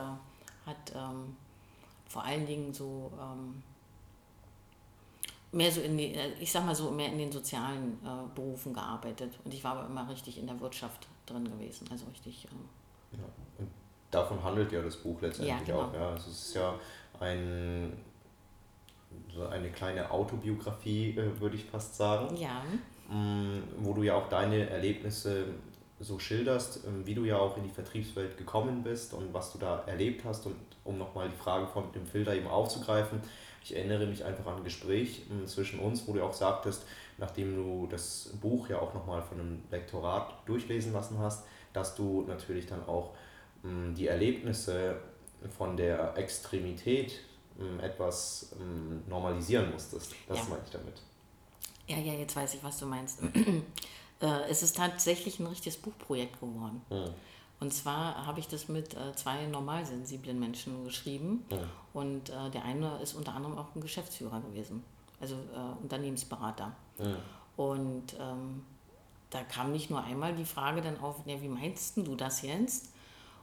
hat 0.65 0.93
ähm, 0.95 1.35
vor 2.07 2.23
allen 2.23 2.45
Dingen 2.45 2.73
so 2.73 3.11
ähm, 3.19 3.61
mehr 5.51 5.71
so 5.71 5.81
in 5.81 5.97
die, 5.97 6.13
äh, 6.15 6.31
ich 6.39 6.51
sag 6.51 6.65
mal 6.65 6.75
so, 6.75 6.91
mehr 6.91 7.11
in 7.11 7.17
den 7.17 7.31
sozialen 7.31 7.99
äh, 8.03 8.35
Berufen 8.35 8.73
gearbeitet. 8.73 9.37
Und 9.43 9.53
ich 9.53 9.63
war 9.63 9.77
aber 9.77 9.87
immer 9.87 10.07
richtig 10.09 10.37
in 10.37 10.47
der 10.47 10.59
Wirtschaft 10.59 11.07
drin 11.25 11.45
gewesen. 11.45 11.87
Also 11.91 12.05
richtig. 12.07 12.45
Äh, 12.45 13.17
ja. 13.17 13.23
Und 13.57 13.69
davon 14.11 14.43
handelt 14.43 14.71
ja 14.71 14.81
das 14.81 14.97
Buch 14.97 15.21
letztendlich 15.21 15.55
ja, 15.55 15.63
genau. 15.63 15.81
auch. 15.81 15.93
Ja. 15.93 16.09
Also 16.11 16.29
es 16.29 16.47
ist 16.47 16.55
ja 16.55 16.73
ein 17.19 17.93
so 19.33 19.47
eine 19.47 19.69
kleine 19.69 20.11
Autobiografie, 20.11 21.11
äh, 21.17 21.39
würde 21.39 21.55
ich 21.55 21.65
fast 21.65 21.95
sagen. 21.95 22.35
Ja. 22.35 22.63
Mm, 23.09 23.63
wo 23.77 23.93
du 23.93 24.03
ja 24.03 24.15
auch 24.15 24.29
deine 24.29 24.69
Erlebnisse 24.69 25.45
so 25.99 26.19
schilderst, 26.19 26.81
ähm, 26.87 27.05
wie 27.05 27.15
du 27.15 27.25
ja 27.25 27.37
auch 27.37 27.57
in 27.57 27.63
die 27.63 27.69
Vertriebswelt 27.69 28.37
gekommen 28.37 28.83
bist 28.83 29.13
und 29.13 29.33
was 29.33 29.51
du 29.51 29.57
da 29.57 29.83
erlebt 29.85 30.23
hast. 30.25 30.45
Und 30.45 30.55
um 30.83 30.97
nochmal 30.97 31.29
die 31.29 31.35
Frage 31.35 31.67
von 31.67 31.91
dem 31.91 32.05
Filter 32.05 32.35
eben 32.35 32.47
aufzugreifen, 32.47 33.21
ich 33.63 33.75
erinnere 33.75 34.05
mich 34.05 34.23
einfach 34.23 34.45
an 34.47 34.57
ein 34.57 34.63
Gespräch 34.63 35.23
mm, 35.29 35.45
zwischen 35.45 35.79
uns, 35.79 36.07
wo 36.07 36.13
du 36.13 36.23
auch 36.23 36.33
sagtest, 36.33 36.85
nachdem 37.17 37.55
du 37.55 37.87
das 37.89 38.33
Buch 38.39 38.69
ja 38.69 38.79
auch 38.79 38.93
nochmal 38.93 39.21
von 39.21 39.39
einem 39.39 39.63
Lektorat 39.71 40.33
durchlesen 40.45 40.93
lassen 40.93 41.19
hast, 41.19 41.45
dass 41.73 41.95
du 41.95 42.23
natürlich 42.27 42.67
dann 42.67 42.85
auch 42.87 43.13
mm, 43.63 43.93
die 43.95 44.07
Erlebnisse 44.07 44.97
von 45.57 45.77
der 45.77 46.17
Extremität 46.17 47.19
etwas 47.79 48.51
ähm, 48.59 49.03
normalisieren 49.07 49.71
musstest. 49.71 50.13
Das 50.27 50.37
ja. 50.37 50.43
meine 50.49 50.61
ich 50.63 50.71
damit. 50.71 51.01
Ja, 51.87 51.97
ja, 51.97 52.13
jetzt 52.13 52.35
weiß 52.35 52.53
ich, 52.53 52.63
was 52.63 52.77
du 52.79 52.85
meinst. 52.85 53.19
Äh, 54.21 54.49
es 54.49 54.63
ist 54.63 54.75
tatsächlich 54.75 55.39
ein 55.39 55.47
richtiges 55.47 55.77
Buchprojekt 55.77 56.41
geworden. 56.41 56.81
Hm. 56.89 57.13
Und 57.61 57.73
zwar 57.73 58.25
habe 58.25 58.41
ich 58.41 58.49
das 58.49 58.67
mit 58.67 58.93
äh, 58.93 59.15
zwei 59.15 59.45
normalsensiblen 59.45 60.37
Menschen 60.37 60.83
geschrieben. 60.83 61.45
Hm. 61.47 61.59
Und 61.93 62.29
äh, 62.29 62.49
der 62.49 62.65
eine 62.65 62.99
ist 63.01 63.13
unter 63.13 63.33
anderem 63.33 63.57
auch 63.57 63.73
ein 63.73 63.79
Geschäftsführer 63.79 64.41
gewesen 64.41 64.83
also 65.19 65.35
äh, 65.35 65.81
Unternehmensberater. 65.83 66.73
Mhm. 66.97 67.15
Und 67.57 68.13
ähm, 68.19 68.63
da 69.29 69.43
kam 69.43 69.71
nicht 69.71 69.89
nur 69.89 70.03
einmal 70.03 70.33
die 70.33 70.45
Frage 70.45 70.81
dann 70.81 70.99
auf, 70.99 71.17
ja, 71.25 71.41
wie 71.41 71.49
meinst 71.49 71.97
du 71.97 72.15
das 72.15 72.41
jetzt? 72.41 72.89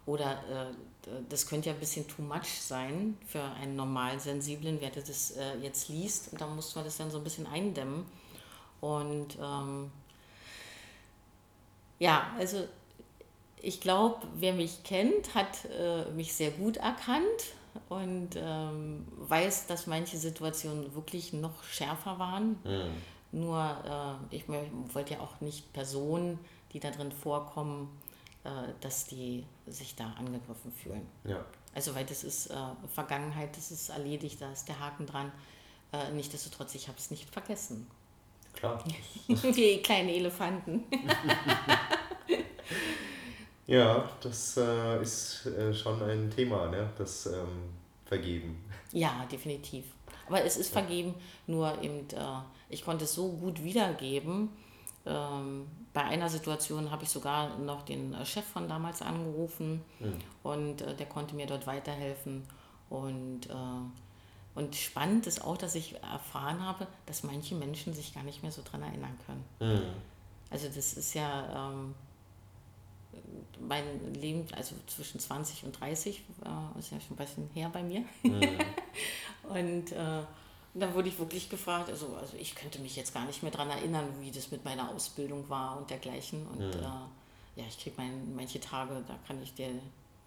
Oder 0.07 0.33
äh, 0.33 1.11
das 1.29 1.47
könnte 1.47 1.69
ja 1.69 1.75
ein 1.75 1.81
bisschen 1.81 2.07
too 2.07 2.23
much 2.23 2.61
sein 2.61 3.19
für 3.27 3.43
einen 3.43 3.77
normal 3.77 4.19
sensiblen, 4.21 4.79
wer 4.81 4.91
das 4.91 5.33
äh, 5.33 5.57
jetzt 5.61 5.89
liest. 5.89 6.33
Und 6.33 6.41
da 6.41 6.47
musste 6.47 6.79
man 6.79 6.85
das 6.85 6.97
dann 6.97 7.11
so 7.11 7.19
ein 7.19 7.25
bisschen 7.25 7.47
eindämmen. 7.47 8.07
Und 8.81 9.37
ähm, 9.43 9.91
ja, 11.99 12.31
also 12.39 12.67
ich 13.61 13.81
glaube, 13.81 14.27
wer 14.37 14.53
mich 14.53 14.85
kennt, 14.85 15.35
hat 15.35 15.65
äh, 15.65 16.05
mich 16.13 16.35
sehr 16.35 16.53
gut 16.53 16.77
erkannt 16.77 17.55
und 17.89 18.31
ähm, 18.37 19.07
weiß, 19.19 19.67
dass 19.67 19.87
manche 19.87 20.19
Situationen 20.19 20.95
wirklich 20.95 21.33
noch 21.33 21.65
schärfer 21.65 22.19
waren. 22.19 22.59
Mhm. 22.65 23.41
Nur 23.41 24.19
äh, 24.31 24.35
ich 24.35 24.45
wollte 24.49 25.15
ja 25.15 25.21
auch 25.21 25.41
nicht 25.41 25.73
Personen, 25.73 26.39
die 26.73 26.81
da 26.81 26.91
drin 26.91 27.13
vorkommen, 27.13 27.89
dass 28.81 29.07
die 29.07 29.45
sich 29.67 29.95
da 29.97 30.12
angegriffen 30.19 30.73
fühlen. 30.73 31.07
Ja. 31.25 31.45
Also 31.75 31.95
weil 31.95 32.07
das 32.07 32.25
ist 32.25 32.50
äh, 32.50 32.57
Vergangenheit, 32.93 33.57
das 33.57 33.71
ist 33.71 33.91
erledigt, 33.91 34.41
da 34.41 34.50
ist 34.53 34.67
der 34.67 34.81
Haken 34.81 35.07
dran. 35.07 35.31
Äh, 35.93 36.11
Nichtsdestotrotz, 36.12 36.75
ich 36.75 36.88
habe 36.88 36.99
es 36.99 37.11
nicht 37.11 37.31
vergessen. 37.31 37.87
Klar. 38.55 38.83
Wie 39.29 39.83
kleine 39.83 40.15
Elefanten. 40.15 40.85
ja, 43.67 44.09
das 44.21 44.57
äh, 44.57 45.03
ist 45.03 45.47
äh, 45.47 45.75
schon 45.75 46.03
ein 46.03 46.31
Thema, 46.31 46.69
ne? 46.69 46.91
das 46.97 47.26
ähm, 47.26 47.75
Vergeben. 48.07 48.65
Ja, 48.93 49.26
definitiv. 49.31 49.85
Aber 50.29 50.45
es 50.45 50.57
ist 50.57 50.73
vergeben, 50.73 51.15
nur 51.47 51.83
eben, 51.83 52.09
äh, 52.11 52.41
ich 52.69 52.85
konnte 52.85 53.05
es 53.05 53.15
so 53.15 53.33
gut 53.33 53.62
wiedergeben. 53.62 54.49
Ähm, 55.07 55.67
bei 55.93 56.03
einer 56.03 56.29
Situation 56.29 56.91
habe 56.91 57.05
ich 57.05 57.11
sogar 57.11 57.57
noch 57.59 57.83
den 57.83 58.13
äh, 58.13 58.27
Chef 58.27 58.45
von 58.45 58.69
damals 58.69 59.03
angerufen 59.03 59.83
mhm. 60.01 60.19
und 60.43 60.83
äh, 60.83 60.95
der 60.95 61.07
konnte 61.07 61.35
mir 61.35 61.47
dort 61.47 61.67
weiterhelfen. 61.67 62.43
Und, 62.91 63.47
äh, 63.49 64.55
und 64.55 64.77
spannend 64.77 65.27
ist 65.27 65.45
auch, 65.45 65.57
dass 65.57 65.75
ich 65.75 66.03
erfahren 66.03 66.65
habe, 66.65 66.87
dass 67.07 67.23
manche 67.23 67.55
Menschen 67.55 67.95
sich 67.95 68.15
gar 68.15 68.25
nicht 68.25 68.43
mehr 68.43 68.53
so 68.53 68.63
dran 68.63 68.83
erinnern 68.83 69.19
können. 69.27 69.45
Mhm. 69.61 69.87
Also 70.51 70.69
das 70.69 70.95
ist 70.95 71.15
ja 71.15 71.71
ähm, 71.71 71.95
mein 73.61 74.15
Leben, 74.15 74.47
also 74.55 74.75
zwischen 74.87 75.21
20 75.21 75.65
und 75.65 75.81
30, 75.81 76.19
äh, 76.45 76.79
ist 76.79 76.91
ja 76.91 77.01
schon 77.01 77.15
ein 77.15 77.17
bisschen 77.17 77.51
her 77.55 77.71
bei 77.73 77.83
mir. 77.83 78.05
Mhm. 78.23 78.59
und 79.49 79.93
äh, 79.93 80.23
da 80.78 80.95
wurde 80.95 81.09
ich 81.09 81.18
wirklich 81.18 81.49
gefragt, 81.49 81.88
also, 81.88 82.16
also 82.21 82.37
ich 82.37 82.54
könnte 82.54 82.78
mich 82.80 82.97
jetzt 82.97 83.14
gar 83.14 83.25
nicht 83.25 83.42
mehr 83.42 83.52
daran 83.52 83.71
erinnern, 83.71 84.09
wie 84.21 84.30
das 84.30 84.50
mit 84.50 84.64
meiner 84.64 84.90
Ausbildung 84.90 85.49
war 85.49 85.76
und 85.78 85.88
dergleichen. 85.88 86.47
Und 86.47 86.59
mhm. 86.59 86.83
äh, 86.83 87.61
ja, 87.61 87.64
ich 87.68 87.78
kriege 87.78 87.97
mein, 87.97 88.35
manche 88.35 88.61
Tage, 88.61 89.02
da 89.06 89.14
kann 89.26 89.42
ich 89.42 89.54
dir 89.54 89.71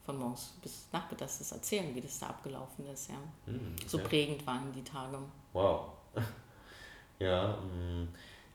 von 0.05 0.17
morgens 0.17 0.53
bis 0.61 0.87
nachmittags 0.91 1.37
das 1.37 1.51
erzählen, 1.51 1.93
wie 1.93 2.01
das 2.01 2.19
da 2.19 2.27
abgelaufen 2.27 2.87
ist. 2.91 3.09
Ja. 3.09 3.15
Mhm, 3.45 3.75
okay. 3.75 3.87
So 3.87 3.99
prägend 3.99 4.47
waren 4.47 4.71
die 4.73 4.83
Tage. 4.83 5.19
Wow. 5.53 5.89
ja, 7.19 7.57
mh. 7.57 8.03
Mm, 8.03 8.07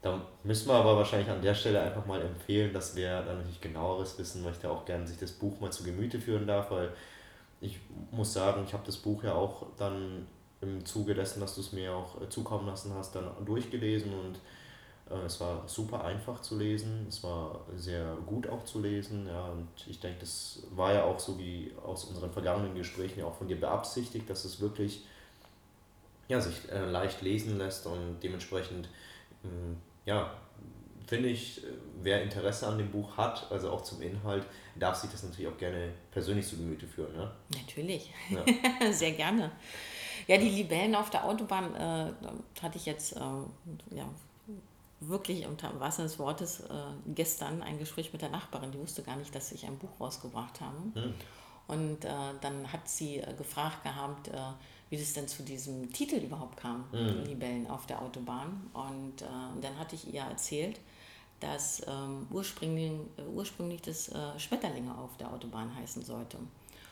da 0.02 0.20
müssen 0.42 0.68
wir 0.68 0.74
aber 0.74 0.98
wahrscheinlich 0.98 1.30
an 1.30 1.40
der 1.40 1.54
Stelle 1.54 1.80
einfach 1.80 2.04
mal 2.04 2.20
empfehlen, 2.20 2.74
dass 2.74 2.94
wer 2.94 3.22
da 3.22 3.32
natürlich 3.32 3.62
genaueres 3.62 4.18
wissen 4.18 4.42
möchte, 4.42 4.70
auch 4.70 4.84
gerne 4.84 5.06
sich 5.06 5.16
das 5.16 5.32
Buch 5.32 5.58
mal 5.60 5.72
zu 5.72 5.82
Gemüte 5.82 6.20
führen 6.20 6.46
darf, 6.46 6.70
weil 6.70 6.92
ich 7.62 7.78
muss 8.10 8.34
sagen, 8.34 8.64
ich 8.66 8.74
habe 8.74 8.84
das 8.84 8.98
Buch 8.98 9.22
ja 9.24 9.32
auch 9.32 9.64
dann 9.78 10.26
im 10.64 10.84
Zuge 10.84 11.14
dessen, 11.14 11.40
dass 11.40 11.54
du 11.54 11.60
es 11.60 11.72
mir 11.72 11.94
auch 11.94 12.20
äh, 12.20 12.28
zukommen 12.28 12.66
lassen 12.66 12.92
hast, 12.94 13.14
dann 13.14 13.30
durchgelesen 13.44 14.12
und 14.12 14.36
äh, 15.10 15.24
es 15.26 15.40
war 15.40 15.68
super 15.68 16.04
einfach 16.04 16.40
zu 16.40 16.58
lesen, 16.58 17.06
es 17.08 17.22
war 17.22 17.60
sehr 17.76 18.16
gut 18.26 18.48
auch 18.48 18.64
zu 18.64 18.80
lesen, 18.80 19.26
ja, 19.26 19.46
und 19.46 19.68
ich 19.86 20.00
denke, 20.00 20.20
das 20.20 20.62
war 20.70 20.92
ja 20.92 21.04
auch 21.04 21.18
so 21.18 21.38
wie 21.38 21.72
aus 21.84 22.04
unseren 22.04 22.30
vergangenen 22.30 22.74
Gesprächen 22.74 23.20
ja 23.20 23.26
auch 23.26 23.36
von 23.36 23.48
dir 23.48 23.60
beabsichtigt, 23.60 24.28
dass 24.28 24.44
es 24.44 24.60
wirklich 24.60 25.04
ja, 26.28 26.40
sich 26.40 26.70
äh, 26.70 26.84
leicht 26.86 27.22
lesen 27.22 27.58
lässt 27.58 27.86
und 27.86 28.18
dementsprechend 28.22 28.88
mh, 29.42 29.50
hm, 29.50 29.76
ja, 30.06 30.34
finde 31.06 31.28
ich, 31.28 31.62
wer 32.02 32.22
Interesse 32.22 32.66
an 32.66 32.78
dem 32.78 32.90
Buch 32.90 33.16
hat, 33.16 33.50
also 33.50 33.70
auch 33.70 33.82
zum 33.82 34.00
Inhalt, 34.02 34.44
darf 34.76 34.96
sich 34.96 35.10
das 35.10 35.22
natürlich 35.22 35.48
auch 35.48 35.58
gerne 35.58 35.90
persönlich 36.10 36.46
zu 36.46 36.56
Gemüte 36.56 36.86
führen. 36.86 37.14
Ne? 37.14 37.30
Natürlich, 37.54 38.10
ja. 38.30 38.92
sehr 38.92 39.12
gerne. 39.12 39.52
Ja, 40.26 40.38
die 40.38 40.48
Libellen 40.48 40.94
auf 40.94 41.10
der 41.10 41.24
Autobahn 41.24 41.74
äh, 41.74 42.12
hatte 42.62 42.78
ich 42.78 42.86
jetzt 42.86 43.16
äh, 43.16 43.20
ja, 43.94 44.08
wirklich 45.00 45.46
unter 45.46 45.78
Wasser 45.80 46.04
des 46.04 46.18
Wortes 46.18 46.60
äh, 46.60 46.64
gestern 47.14 47.62
ein 47.62 47.78
Gespräch 47.78 48.12
mit 48.12 48.22
der 48.22 48.30
Nachbarin, 48.30 48.72
die 48.72 48.78
wusste 48.78 49.02
gar 49.02 49.16
nicht, 49.16 49.34
dass 49.34 49.52
ich 49.52 49.66
ein 49.66 49.78
Buch 49.78 50.00
rausgebracht 50.00 50.60
habe. 50.60 50.76
Hm. 50.94 51.14
Und 51.66 52.04
äh, 52.04 52.10
dann 52.40 52.72
hat 52.72 52.88
sie 52.88 53.18
äh, 53.18 53.34
gefragt 53.34 53.82
gehabt, 53.82 54.28
äh, 54.28 54.38
wie 54.90 54.98
das 54.98 55.14
denn 55.14 55.26
zu 55.28 55.42
diesem 55.42 55.92
Titel 55.92 56.16
überhaupt 56.16 56.58
kam, 56.58 56.84
mhm. 56.92 57.24
Libellen 57.24 57.66
auf 57.68 57.86
der 57.86 58.02
Autobahn. 58.02 58.70
Und 58.74 59.22
äh, 59.22 59.26
dann 59.60 59.78
hatte 59.78 59.94
ich 59.94 60.12
ihr 60.12 60.20
erzählt, 60.20 60.78
dass 61.40 61.82
ähm, 61.86 62.26
ursprünglich, 62.30 62.92
äh, 63.16 63.22
ursprünglich 63.34 63.82
das 63.82 64.08
äh, 64.08 64.38
Schmetterlinge 64.38 64.96
auf 64.96 65.16
der 65.16 65.32
Autobahn 65.32 65.74
heißen 65.74 66.04
sollte. 66.04 66.38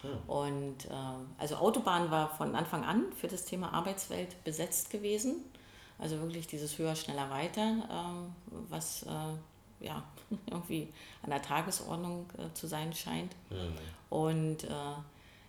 Mhm. 0.03 0.31
Und 0.31 0.85
äh, 0.87 0.91
also 1.39 1.57
Autobahn 1.57 2.11
war 2.11 2.29
von 2.31 2.55
Anfang 2.55 2.85
an 2.85 3.13
für 3.13 3.29
das 3.29 3.45
Thema 3.45 3.73
Arbeitswelt 3.73 4.43
besetzt 4.45 4.91
gewesen. 4.91 5.37
Also 5.99 6.21
wirklich 6.21 6.47
dieses 6.47 6.79
höher, 6.79 6.97
schneller, 6.97 7.31
weiter, 7.31 7.89
ähm, 7.91 8.35
was 8.69 9.05
äh, 9.05 9.85
ja 9.85 10.03
irgendwie 10.51 10.89
an 11.23 11.31
der 11.31 11.43
Tagesordnung 11.43 12.27
äh, 12.39 12.53
zu 12.55 12.67
sein 12.67 12.93
scheint. 12.93 13.33
Mhm. 13.51 13.75
Und 14.11 14.67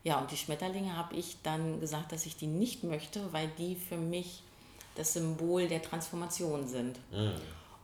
ja, 0.05 0.19
und 0.19 0.29
die 0.31 0.37
Schmetterlinge 0.37 0.97
habe 0.97 1.15
ich 1.15 1.37
dann 1.43 1.79
gesagt, 1.79 2.11
dass 2.11 2.25
ich 2.25 2.35
die 2.35 2.47
nicht 2.47 2.83
möchte, 2.83 3.31
weil 3.31 3.47
die 3.57 3.75
für 3.75 3.95
mich 3.95 4.43
das 4.95 5.13
Symbol 5.13 5.67
der 5.67 5.81
Transformation 5.81 6.67
sind. 6.67 6.99
Mhm. 7.11 7.35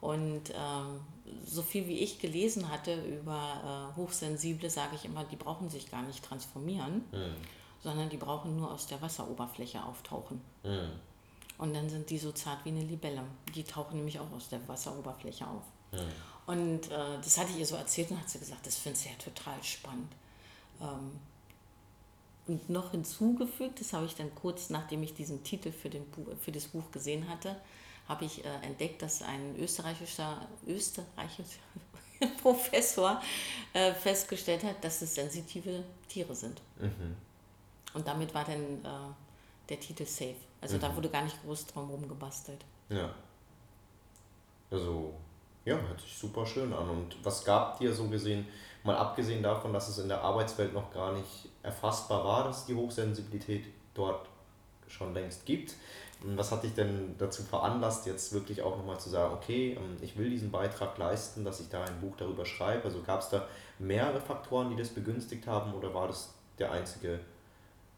Und 0.02 0.50
ähm, 0.50 1.02
so 1.46 1.62
viel 1.62 1.88
wie 1.88 2.00
ich 2.00 2.20
gelesen 2.20 2.70
hatte 2.70 3.04
über 3.06 3.92
äh, 3.94 3.98
Hochsensible, 3.98 4.70
sage 4.70 4.96
ich 4.96 5.06
immer, 5.06 5.24
die 5.24 5.36
brauchen 5.36 5.70
sich 5.70 5.90
gar 5.90 6.02
nicht 6.04 6.24
transformieren, 6.24 7.04
mhm. 7.12 7.36
sondern 7.82 8.10
die 8.10 8.18
brauchen 8.18 8.58
nur 8.58 8.72
aus 8.72 8.88
der 8.88 9.02
Wasseroberfläche 9.02 9.84
auftauchen. 9.84 10.42
Mhm. 10.64 10.92
Und 11.58 11.74
dann 11.74 11.90
sind 11.90 12.10
die 12.10 12.18
so 12.18 12.32
zart 12.32 12.64
wie 12.64 12.70
eine 12.70 12.84
Libelle. 12.84 13.22
Die 13.54 13.64
tauchen 13.64 13.98
nämlich 13.98 14.20
auch 14.20 14.32
aus 14.32 14.48
der 14.48 14.66
Wasseroberfläche 14.68 15.46
auf. 15.46 15.64
Mhm. 15.92 15.98
Und 16.46 16.92
äh, 16.92 17.18
das 17.24 17.38
hatte 17.38 17.52
ich 17.52 17.60
ihr 17.60 17.66
so 17.66 17.76
erzählt 17.76 18.12
und 18.12 18.20
hat 18.20 18.30
sie 18.30 18.40
gesagt, 18.40 18.66
das 18.66 18.76
finde 18.76 18.98
ich 18.98 19.06
ja 19.06 19.12
total 19.24 19.62
spannend. 19.64 20.12
Ähm, 20.82 21.20
und 22.48 22.70
noch 22.70 22.92
hinzugefügt, 22.92 23.80
das 23.80 23.94
habe 23.94 24.08
ich 24.08 24.16
dann 24.16 24.34
kurz 24.34 24.72
nachdem 24.72 25.04
ich 25.04 25.14
diesen 25.14 25.44
Titel 25.44 25.72
für, 25.72 25.90
den 25.90 26.06
Buch, 26.06 26.26
für 26.42 26.52
das 26.52 26.66
Buch 26.66 26.90
gesehen 26.92 27.30
hatte, 27.30 27.56
habe 28.10 28.26
ich 28.26 28.44
äh, 28.44 28.50
entdeckt, 28.64 29.02
dass 29.02 29.22
ein 29.22 29.56
österreichischer, 29.58 30.48
österreichischer 30.68 31.60
Professor 32.42 33.22
äh, 33.72 33.94
festgestellt 33.94 34.64
hat, 34.64 34.84
dass 34.84 35.02
es 35.02 35.16
sensitive 35.16 35.84
Tiere 36.10 36.36
sind. 36.36 36.60
Mhm. 36.80 37.16
Und 37.94 38.08
damit 38.08 38.34
war 38.34 38.44
dann 38.44 38.84
äh, 38.84 39.14
der 39.70 39.80
Titel 39.80 40.06
safe. 40.06 40.36
Also 40.60 40.76
mhm. 40.76 40.82
da 40.82 40.96
wurde 40.96 41.10
gar 41.10 41.24
nicht 41.24 41.42
groß 41.44 41.68
drum 41.68 41.88
herum 41.88 42.10
gebastelt. 42.10 42.66
Ja. 42.90 43.14
Also, 44.72 45.14
ja, 45.66 45.78
hört 45.78 46.02
sich 46.02 46.18
super 46.18 46.46
schön 46.46 46.74
an. 46.74 46.90
Und 46.90 47.24
was 47.24 47.46
gab 47.46 47.80
dir 47.80 47.94
so 47.94 48.08
gesehen, 48.08 48.48
mal 48.84 48.98
abgesehen 48.98 49.44
davon, 49.44 49.72
dass 49.72 49.88
es 49.88 50.00
in 50.00 50.08
der 50.08 50.22
Arbeitswelt 50.22 50.74
noch 50.74 50.92
gar 50.92 51.14
nicht 51.14 51.50
erfassbar 51.62 52.24
war, 52.26 52.44
dass 52.46 52.60
es 52.60 52.66
die 52.66 52.76
Hochsensibilität 52.76 53.66
dort 53.94 54.28
schon 54.88 55.14
längst 55.14 55.46
gibt. 55.46 55.76
Was 56.22 56.52
hat 56.52 56.64
dich 56.64 56.74
denn 56.74 57.16
dazu 57.18 57.44
veranlasst, 57.44 58.06
jetzt 58.06 58.34
wirklich 58.34 58.62
auch 58.62 58.78
nochmal 58.78 59.00
zu 59.00 59.10
sagen, 59.10 59.34
okay, 59.34 59.78
ähm, 59.80 59.98
ich 60.02 60.18
will 60.18 60.30
diesen 60.30 60.52
Beitrag 60.52 60.98
leisten, 60.98 61.46
dass 61.46 61.62
ich 61.62 61.70
da 61.70 61.84
ein 61.84 62.02
Buch 62.02 62.16
darüber 62.18 62.46
schreibe? 62.46 62.86
Also 62.86 63.02
gab 63.02 63.22
es 63.22 63.30
da 63.30 63.48
mehrere 63.80 64.20
Faktoren, 64.20 64.70
die 64.70 64.76
das 64.76 64.90
begünstigt 64.90 65.48
haben 65.48 65.74
oder 65.74 65.94
war 65.94 66.08
das 66.08 66.34
der 66.58 66.72
einzige 66.72 67.22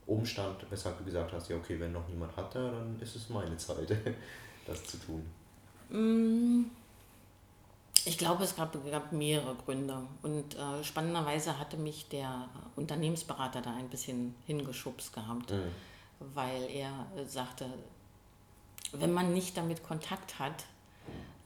Umstand, 0.06 0.66
weshalb 0.70 0.98
du 1.00 1.04
gesagt 1.04 1.34
hast, 1.34 1.50
ja 1.50 1.56
okay, 1.56 1.80
wenn 1.80 1.94
noch 1.94 2.08
niemand 2.08 2.36
hatte, 2.36 2.72
dann 2.72 3.00
ist 3.00 3.16
es 3.16 3.30
meine 3.30 3.58
Zeit, 3.58 3.90
das 4.68 4.84
zu 4.84 4.98
tun? 4.98 5.26
Mm, 5.90 6.66
ich 8.06 8.18
glaube, 8.18 8.44
es 8.44 8.56
gab, 8.56 8.76
gab 8.90 9.12
mehrere 9.12 9.56
Gründe. 9.56 9.98
Und 10.24 10.56
äh, 10.56 10.84
spannenderweise 10.84 11.58
hatte 11.60 11.78
mich 11.78 12.08
der 12.10 12.48
Unternehmensberater 12.76 13.62
da 13.62 13.76
ein 13.76 13.90
bisschen 13.90 14.36
hingeschubst 14.48 15.14
gehabt, 15.14 15.52
mhm. 15.52 15.72
weil 16.34 16.64
er 16.70 17.08
äh, 17.16 17.26
sagte, 17.26 17.66
wenn 18.94 19.12
man 19.12 19.34
nicht 19.34 19.58
damit 19.58 19.84
Kontakt 19.84 20.40
hat 20.40 20.66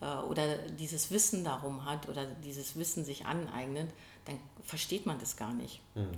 äh, 0.01 0.05
oder 0.05 0.57
dieses 0.57 1.11
Wissen 1.11 1.43
darum 1.43 1.85
hat 1.85 2.07
oder 2.09 2.25
dieses 2.25 2.75
Wissen 2.75 3.05
sich 3.05 3.25
aneignet, 3.25 3.89
dann 4.25 4.39
versteht 4.63 5.05
man 5.05 5.19
das 5.19 5.37
gar 5.37 5.53
nicht. 5.53 5.81
Mhm. 5.95 6.17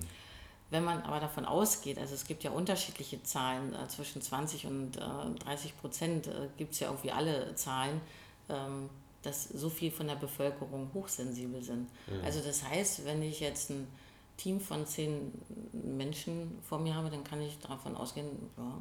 Wenn 0.69 0.83
man 0.83 1.01
aber 1.03 1.19
davon 1.19 1.45
ausgeht, 1.45 1.97
also 1.97 2.13
es 2.13 2.25
gibt 2.25 2.43
ja 2.43 2.51
unterschiedliche 2.51 3.23
Zahlen, 3.23 3.73
äh, 3.73 3.87
zwischen 3.87 4.21
20 4.21 4.65
und 4.65 4.97
äh, 4.97 5.39
30 5.45 5.77
Prozent 5.77 6.27
äh, 6.27 6.49
gibt 6.57 6.73
es 6.73 6.79
ja 6.79 6.87
irgendwie 6.87 7.11
alle 7.11 7.55
Zahlen, 7.55 8.01
ähm, 8.49 8.89
dass 9.21 9.45
so 9.45 9.69
viel 9.69 9.91
von 9.91 10.07
der 10.07 10.15
Bevölkerung 10.15 10.91
hochsensibel 10.93 11.63
sind. 11.63 11.89
Mhm. 12.07 12.23
Also 12.23 12.41
das 12.41 12.63
heißt, 12.63 13.05
wenn 13.05 13.21
ich 13.21 13.39
jetzt 13.39 13.69
ein 13.69 13.87
Team 14.35 14.59
von 14.59 14.85
zehn 14.85 15.31
Menschen 15.71 16.59
vor 16.61 16.79
mir 16.79 16.95
habe, 16.95 17.09
dann 17.09 17.23
kann 17.23 17.41
ich 17.41 17.57
davon 17.59 17.95
ausgehen, 17.95 18.27
ja, 18.57 18.73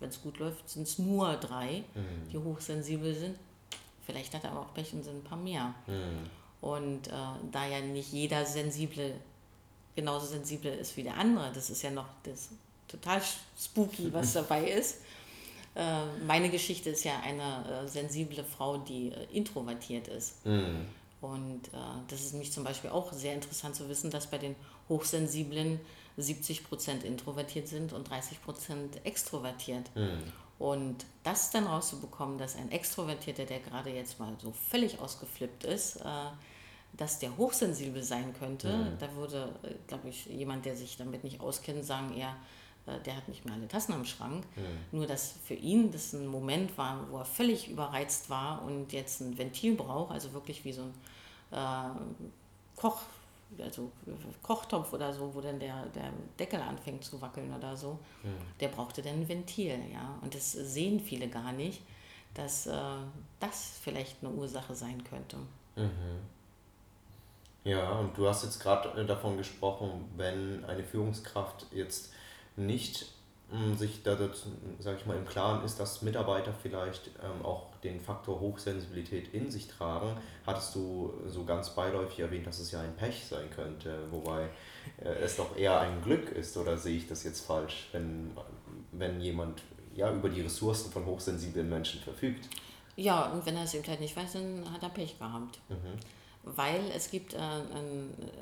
wenn 0.00 0.08
es 0.08 0.22
gut 0.22 0.38
läuft, 0.38 0.68
sind 0.68 0.86
es 0.86 0.98
nur 0.98 1.34
drei, 1.36 1.84
mhm. 1.94 2.28
die 2.32 2.38
hochsensibel 2.38 3.14
sind. 3.14 3.36
Vielleicht 4.04 4.34
hat 4.34 4.44
er 4.44 4.52
aber 4.52 4.60
auch 4.60 4.74
Pech 4.74 4.92
und 4.92 5.04
sind 5.04 5.16
ein 5.16 5.24
paar 5.24 5.38
mehr. 5.38 5.74
Mhm. 5.86 6.30
Und 6.60 7.08
äh, 7.08 7.12
da 7.50 7.66
ja 7.66 7.80
nicht 7.80 8.12
jeder 8.12 8.44
sensible 8.44 9.14
genauso 9.94 10.26
sensibel 10.26 10.72
ist 10.72 10.96
wie 10.96 11.02
der 11.02 11.16
andere, 11.16 11.50
das 11.52 11.70
ist 11.70 11.82
ja 11.82 11.90
noch 11.90 12.06
das 12.22 12.48
total 12.88 13.20
spooky, 13.58 14.12
was 14.12 14.32
dabei 14.34 14.70
ist. 14.70 14.98
Äh, 15.74 16.04
meine 16.26 16.50
Geschichte 16.50 16.90
ist 16.90 17.04
ja 17.04 17.20
eine 17.20 17.82
äh, 17.84 17.88
sensible 17.88 18.44
Frau, 18.44 18.78
die 18.78 19.08
äh, 19.08 19.26
introvertiert 19.32 20.08
ist. 20.08 20.44
Mhm. 20.44 20.86
Und 21.20 21.68
äh, 21.68 21.78
das 22.08 22.20
ist 22.20 22.32
nämlich 22.32 22.52
zum 22.52 22.64
Beispiel 22.64 22.90
auch 22.90 23.12
sehr 23.12 23.34
interessant 23.34 23.76
zu 23.76 23.88
wissen, 23.88 24.10
dass 24.10 24.26
bei 24.26 24.38
den 24.38 24.54
Hochsensiblen 24.88 25.80
70 26.16 26.64
Prozent 26.64 27.04
introvertiert 27.04 27.68
sind 27.68 27.92
und 27.92 28.08
30 28.08 28.42
Prozent 28.42 29.04
extrovertiert. 29.04 29.94
Mhm. 29.94 30.22
Und 30.58 31.04
das 31.24 31.50
dann 31.50 31.66
rauszubekommen, 31.66 32.38
dass 32.38 32.56
ein 32.56 32.70
Extrovertierter, 32.70 33.44
der 33.46 33.60
gerade 33.60 33.90
jetzt 33.90 34.20
mal 34.20 34.32
so 34.40 34.52
völlig 34.52 35.00
ausgeflippt 35.00 35.64
ist, 35.64 35.96
äh, 35.96 36.04
dass 36.92 37.18
der 37.18 37.36
hochsensibel 37.36 38.02
sein 38.02 38.34
könnte, 38.38 38.68
mhm. 38.68 38.98
da 38.98 39.14
würde, 39.16 39.48
äh, 39.62 39.74
glaube 39.88 40.08
ich, 40.08 40.26
jemand, 40.26 40.64
der 40.64 40.76
sich 40.76 40.96
damit 40.96 41.24
nicht 41.24 41.40
auskennt, 41.40 41.84
sagen 41.84 42.16
eher, 42.16 42.36
äh, 42.86 43.00
der 43.00 43.16
hat 43.16 43.28
nicht 43.28 43.44
mehr 43.44 43.54
alle 43.54 43.66
Tassen 43.66 43.92
am 43.92 44.04
Schrank. 44.04 44.44
Mhm. 44.56 44.98
Nur, 44.98 45.06
dass 45.06 45.34
für 45.44 45.54
ihn 45.54 45.90
das 45.90 46.12
ein 46.12 46.26
Moment 46.26 46.76
war, 46.76 47.10
wo 47.10 47.18
er 47.18 47.24
völlig 47.24 47.68
überreizt 47.68 48.30
war 48.30 48.62
und 48.62 48.92
jetzt 48.92 49.20
ein 49.20 49.36
Ventil 49.38 49.74
braucht, 49.74 50.12
also 50.12 50.32
wirklich 50.32 50.64
wie 50.64 50.72
so 50.72 50.82
ein 50.82 50.92
äh, 51.50 52.00
Koch, 52.76 53.02
also 53.58 53.90
Kochtopf 54.42 54.92
oder 54.92 55.12
so, 55.12 55.34
wo 55.34 55.40
dann 55.40 55.58
der, 55.58 55.86
der 55.86 56.12
Deckel 56.38 56.60
anfängt 56.60 57.04
zu 57.04 57.20
wackeln 57.20 57.52
oder 57.54 57.76
so, 57.76 57.98
mhm. 58.22 58.36
der 58.60 58.68
brauchte 58.68 59.02
dann 59.02 59.14
ein 59.14 59.28
Ventil, 59.28 59.78
ja. 59.92 60.18
Und 60.22 60.34
das 60.34 60.52
sehen 60.52 61.00
viele 61.00 61.28
gar 61.28 61.52
nicht, 61.52 61.82
dass 62.34 62.66
äh, 62.66 62.72
das 63.40 63.78
vielleicht 63.82 64.22
eine 64.22 64.32
Ursache 64.32 64.74
sein 64.74 65.02
könnte. 65.04 65.36
Mhm. 65.76 66.20
Ja, 67.64 67.92
und 67.92 68.16
du 68.16 68.26
hast 68.26 68.42
jetzt 68.44 68.60
gerade 68.60 69.00
äh, 69.00 69.06
davon 69.06 69.36
gesprochen, 69.36 70.08
wenn 70.16 70.64
eine 70.64 70.82
Führungskraft 70.82 71.66
jetzt 71.72 72.12
nicht 72.56 73.06
sich 73.76 74.02
da, 74.02 74.16
sage 74.78 74.96
ich 74.98 75.06
mal, 75.06 75.16
im 75.16 75.26
Klaren 75.26 75.64
ist, 75.64 75.78
dass 75.78 76.02
Mitarbeiter 76.02 76.52
vielleicht 76.62 77.08
ähm, 77.22 77.44
auch 77.44 77.74
den 77.84 78.00
Faktor 78.00 78.40
Hochsensibilität 78.40 79.34
in 79.34 79.50
sich 79.50 79.68
tragen, 79.68 80.16
hattest 80.46 80.74
du 80.74 81.12
so 81.28 81.44
ganz 81.44 81.70
beiläufig 81.70 82.20
erwähnt, 82.20 82.46
dass 82.46 82.58
es 82.58 82.70
ja 82.70 82.80
ein 82.80 82.96
Pech 82.96 83.24
sein 83.26 83.50
könnte, 83.50 83.98
wobei 84.10 84.48
äh, 84.98 85.08
es 85.22 85.36
doch 85.36 85.56
eher 85.56 85.80
ein 85.80 86.02
Glück 86.02 86.30
ist, 86.30 86.56
oder 86.56 86.78
sehe 86.78 86.96
ich 86.96 87.08
das 87.08 87.24
jetzt 87.24 87.44
falsch, 87.44 87.88
wenn, 87.92 88.30
wenn 88.92 89.20
jemand 89.20 89.62
ja 89.94 90.12
über 90.12 90.28
die 90.28 90.40
Ressourcen 90.40 90.90
von 90.90 91.04
hochsensiblen 91.04 91.68
Menschen 91.68 92.00
verfügt? 92.00 92.48
Ja, 92.96 93.26
und 93.32 93.44
wenn 93.46 93.56
er 93.56 93.64
es 93.64 93.74
eben 93.74 93.86
halt 93.86 94.00
nicht 94.00 94.16
weiß, 94.16 94.34
dann 94.34 94.72
hat 94.72 94.82
er 94.82 94.90
Pech 94.90 95.18
gehabt. 95.18 95.60
Mhm. 95.68 95.98
Weil 96.44 96.80
es 96.94 97.10
gibt, 97.10 97.34
äh, 97.34 97.38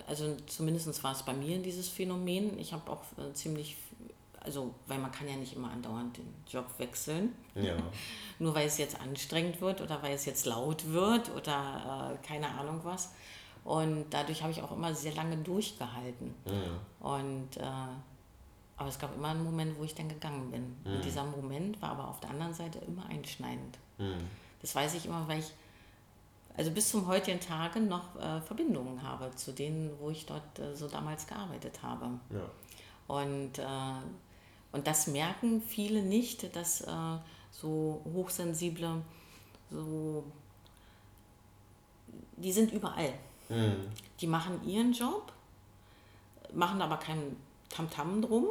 also 0.06 0.36
zumindest 0.46 1.02
war 1.04 1.12
es 1.12 1.22
bei 1.22 1.34
mir 1.34 1.58
dieses 1.58 1.88
Phänomen, 1.88 2.58
ich 2.58 2.72
habe 2.72 2.90
auch 2.90 3.02
äh, 3.18 3.32
ziemlich 3.34 3.76
also 4.40 4.74
weil 4.86 4.98
man 4.98 5.12
kann 5.12 5.28
ja 5.28 5.36
nicht 5.36 5.54
immer 5.54 5.70
andauernd 5.70 6.16
den 6.16 6.34
Job 6.48 6.66
wechseln. 6.78 7.34
Ja. 7.54 7.76
Nur 8.38 8.54
weil 8.54 8.66
es 8.66 8.78
jetzt 8.78 9.00
anstrengend 9.00 9.60
wird 9.60 9.80
oder 9.80 10.02
weil 10.02 10.14
es 10.14 10.24
jetzt 10.24 10.46
laut 10.46 10.86
wird 10.90 11.30
oder 11.34 12.18
äh, 12.22 12.26
keine 12.26 12.48
Ahnung 12.48 12.80
was. 12.84 13.12
Und 13.64 14.06
dadurch 14.10 14.42
habe 14.42 14.52
ich 14.52 14.62
auch 14.62 14.72
immer 14.72 14.94
sehr 14.94 15.14
lange 15.14 15.36
durchgehalten. 15.36 16.34
Mhm. 16.46 17.06
Und 17.06 17.56
äh, 17.56 17.62
aber 18.76 18.88
es 18.88 18.98
gab 18.98 19.14
immer 19.14 19.28
einen 19.28 19.44
Moment, 19.44 19.78
wo 19.78 19.84
ich 19.84 19.94
dann 19.94 20.08
gegangen 20.08 20.50
bin. 20.50 20.76
Mhm. 20.84 20.96
Und 20.96 21.04
dieser 21.04 21.24
Moment 21.24 21.80
war 21.82 21.90
aber 21.90 22.08
auf 22.08 22.20
der 22.20 22.30
anderen 22.30 22.54
Seite 22.54 22.78
immer 22.78 23.04
einschneidend. 23.06 23.78
Mhm. 23.98 24.26
Das 24.62 24.74
weiß 24.74 24.94
ich 24.94 25.04
immer, 25.04 25.28
weil 25.28 25.40
ich 25.40 25.52
also 26.56 26.70
bis 26.70 26.90
zum 26.90 27.06
heutigen 27.06 27.40
Tage 27.40 27.80
noch 27.80 28.16
äh, 28.16 28.40
Verbindungen 28.40 29.02
habe 29.02 29.34
zu 29.36 29.52
denen, 29.52 29.90
wo 30.00 30.10
ich 30.10 30.26
dort 30.26 30.58
äh, 30.58 30.74
so 30.74 30.88
damals 30.88 31.26
gearbeitet 31.26 31.82
habe. 31.82 32.06
Ja. 32.30 33.14
Und 33.14 33.58
äh, 33.58 33.62
und 34.72 34.86
das 34.86 35.06
merken 35.06 35.62
viele 35.62 36.02
nicht, 36.02 36.54
dass 36.54 36.82
äh, 36.82 37.18
so 37.50 38.02
hochsensible, 38.12 39.02
so, 39.70 40.24
die 42.36 42.52
sind 42.52 42.72
überall. 42.72 43.12
Mhm. 43.48 43.88
Die 44.20 44.26
machen 44.26 44.66
ihren 44.66 44.92
Job, 44.92 45.32
machen 46.52 46.80
aber 46.82 46.98
keinen 46.98 47.36
Tamtam 47.68 48.22
drum, 48.22 48.46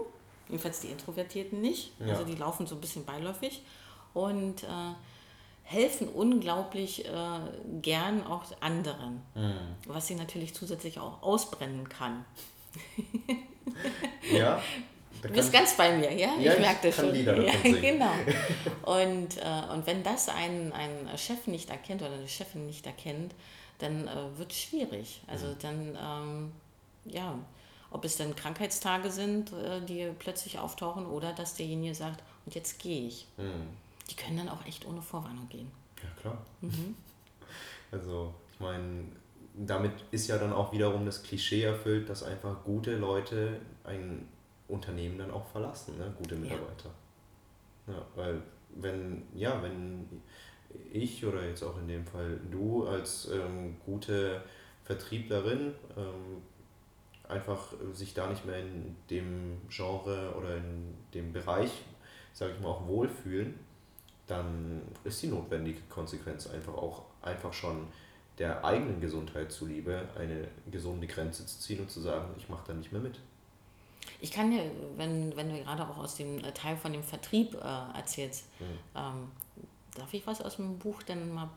jedenfalls 0.47 0.81
die 0.81 0.87
Introvertierten 0.87 1.61
nicht. 1.61 1.91
Ja. 1.99 2.07
Also 2.07 2.25
die 2.25 2.35
laufen 2.35 2.67
so 2.67 2.75
ein 2.75 2.81
bisschen 2.81 3.05
beiläufig 3.05 3.61
und 4.13 4.63
äh, 4.63 4.67
helfen 5.63 6.09
unglaublich 6.09 7.05
äh, 7.05 7.39
gern 7.81 8.25
auch 8.25 8.43
anderen, 8.59 9.21
mhm. 9.35 9.75
was 9.85 10.07
sie 10.07 10.15
natürlich 10.15 10.53
zusätzlich 10.53 10.99
auch 10.99 11.21
ausbrennen 11.21 11.87
kann. 11.87 12.25
ja. 14.33 14.61
Du 15.21 15.29
bist 15.29 15.51
ganz 15.51 15.75
bei 15.75 15.97
mir, 15.97 16.11
ja? 16.13 16.35
ja 16.39 16.53
ich 16.53 16.59
merke 16.59 16.87
das 16.87 16.95
schon. 16.95 17.13
Lieder 17.13 17.37
ja, 17.41 17.53
genau. 17.63 18.11
Und, 18.83 19.37
äh, 19.37 19.73
und 19.73 19.85
wenn 19.85 20.03
das 20.03 20.29
ein, 20.29 20.71
ein 20.73 21.17
Chef 21.17 21.47
nicht 21.47 21.69
erkennt 21.69 22.01
oder 22.01 22.13
eine 22.13 22.27
Chefin 22.27 22.65
nicht 22.65 22.85
erkennt, 22.85 23.33
dann 23.79 24.07
äh, 24.07 24.37
wird 24.37 24.51
es 24.51 24.59
schwierig. 24.59 25.21
Also 25.27 25.47
mhm. 25.47 25.55
dann, 25.61 25.97
ähm, 26.01 26.51
ja, 27.05 27.37
ob 27.91 28.05
es 28.05 28.17
dann 28.17 28.35
Krankheitstage 28.35 29.09
sind, 29.09 29.51
äh, 29.53 29.81
die 29.81 30.09
plötzlich 30.17 30.59
auftauchen 30.59 31.05
oder 31.05 31.33
dass 31.33 31.55
derjenige 31.55 31.95
sagt, 31.95 32.23
und 32.45 32.55
jetzt 32.55 32.79
gehe 32.79 33.07
ich. 33.07 33.27
Mhm. 33.37 33.67
Die 34.09 34.15
können 34.15 34.37
dann 34.37 34.49
auch 34.49 34.65
echt 34.65 34.87
ohne 34.87 35.01
Vorwarnung 35.01 35.47
gehen. 35.49 35.71
Ja, 36.01 36.09
klar. 36.21 36.37
Mhm. 36.61 36.95
Also, 37.91 38.35
ich 38.53 38.59
meine, 38.59 39.05
damit 39.55 39.91
ist 40.11 40.27
ja 40.27 40.37
dann 40.37 40.53
auch 40.53 40.71
wiederum 40.71 41.07
das 41.07 41.23
Klischee 41.23 41.63
erfüllt, 41.63 42.07
dass 42.07 42.21
einfach 42.21 42.63
gute 42.63 42.95
Leute 42.95 43.59
ein 43.83 44.27
Unternehmen 44.69 45.17
dann 45.17 45.31
auch 45.31 45.45
verlassen, 45.47 45.97
ne? 45.97 46.13
gute 46.17 46.35
Mitarbeiter. 46.35 46.89
Ja. 47.87 47.93
ja, 47.93 48.05
weil 48.15 48.41
wenn, 48.75 49.23
ja, 49.33 49.61
wenn 49.61 50.07
ich 50.91 51.25
oder 51.25 51.45
jetzt 51.45 51.63
auch 51.63 51.77
in 51.79 51.87
dem 51.87 52.05
Fall 52.05 52.39
du 52.49 52.87
als 52.87 53.29
ähm, 53.31 53.77
gute 53.85 54.41
Vertrieblerin 54.83 55.73
ähm, 55.97 56.41
einfach 57.27 57.73
sich 57.93 58.13
da 58.13 58.27
nicht 58.27 58.45
mehr 58.45 58.59
in 58.59 58.95
dem 59.09 59.61
Genre 59.69 60.33
oder 60.37 60.57
in 60.57 60.95
dem 61.13 61.31
Bereich, 61.33 61.71
sage 62.33 62.53
ich 62.53 62.59
mal, 62.61 62.69
auch 62.69 62.87
wohlfühlen, 62.87 63.59
dann 64.27 64.81
ist 65.03 65.21
die 65.21 65.27
notwendige 65.27 65.81
Konsequenz 65.89 66.47
einfach 66.47 66.73
auch 66.73 67.05
einfach 67.21 67.53
schon 67.53 67.87
der 68.37 68.63
eigenen 68.63 69.01
Gesundheit 69.01 69.51
zuliebe 69.51 70.07
eine 70.17 70.47
gesunde 70.71 71.07
Grenze 71.07 71.45
zu 71.45 71.59
ziehen 71.59 71.81
und 71.81 71.91
zu 71.91 71.99
sagen, 71.99 72.33
ich 72.37 72.47
mache 72.47 72.67
da 72.67 72.73
nicht 72.73 72.91
mehr 72.91 73.01
mit. 73.01 73.19
Ich 74.21 74.31
kann 74.31 74.51
dir, 74.51 74.63
wenn, 74.97 75.35
wenn 75.35 75.49
du 75.49 75.63
gerade 75.63 75.87
auch 75.87 75.97
aus 75.97 76.15
dem 76.15 76.43
äh, 76.43 76.51
Teil 76.51 76.75
von 76.75 76.91
dem 76.91 77.03
Vertrieb 77.03 77.55
äh, 77.55 77.97
erzählst, 77.97 78.45
mhm. 78.59 78.65
ähm, 78.95 79.31
darf 79.95 80.13
ich 80.13 80.25
was 80.27 80.41
aus 80.41 80.57
dem 80.57 80.77
Buch 80.77 81.01
denn 81.03 81.33
mal 81.33 81.49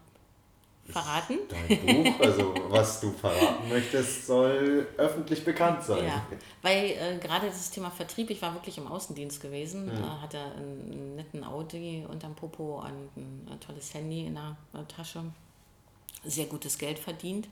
verraten? 0.84 1.38
Dein 1.48 2.04
Buch, 2.04 2.20
also 2.20 2.54
was 2.68 3.00
du 3.00 3.12
verraten 3.12 3.68
möchtest, 3.68 4.26
soll 4.26 4.88
öffentlich 4.96 5.44
bekannt 5.44 5.82
sein. 5.82 6.04
Ja, 6.04 6.26
weil 6.62 6.90
äh, 6.90 7.18
gerade 7.20 7.46
das 7.46 7.70
Thema 7.70 7.90
Vertrieb, 7.90 8.30
ich 8.30 8.42
war 8.42 8.54
wirklich 8.54 8.78
im 8.78 8.86
Außendienst 8.86 9.40
gewesen, 9.40 9.86
mhm. 9.86 9.92
äh, 9.92 10.06
hatte 10.20 10.38
einen 10.38 11.16
netten 11.16 11.44
Audi 11.44 12.04
unterm 12.08 12.34
Popo 12.34 12.80
und 12.80 12.86
ein, 13.16 13.48
ein 13.50 13.60
tolles 13.60 13.94
Handy 13.94 14.26
in 14.26 14.34
der 14.34 14.56
Tasche, 14.88 15.24
sehr 16.24 16.46
gutes 16.46 16.78
Geld 16.78 16.98
verdient. 16.98 17.48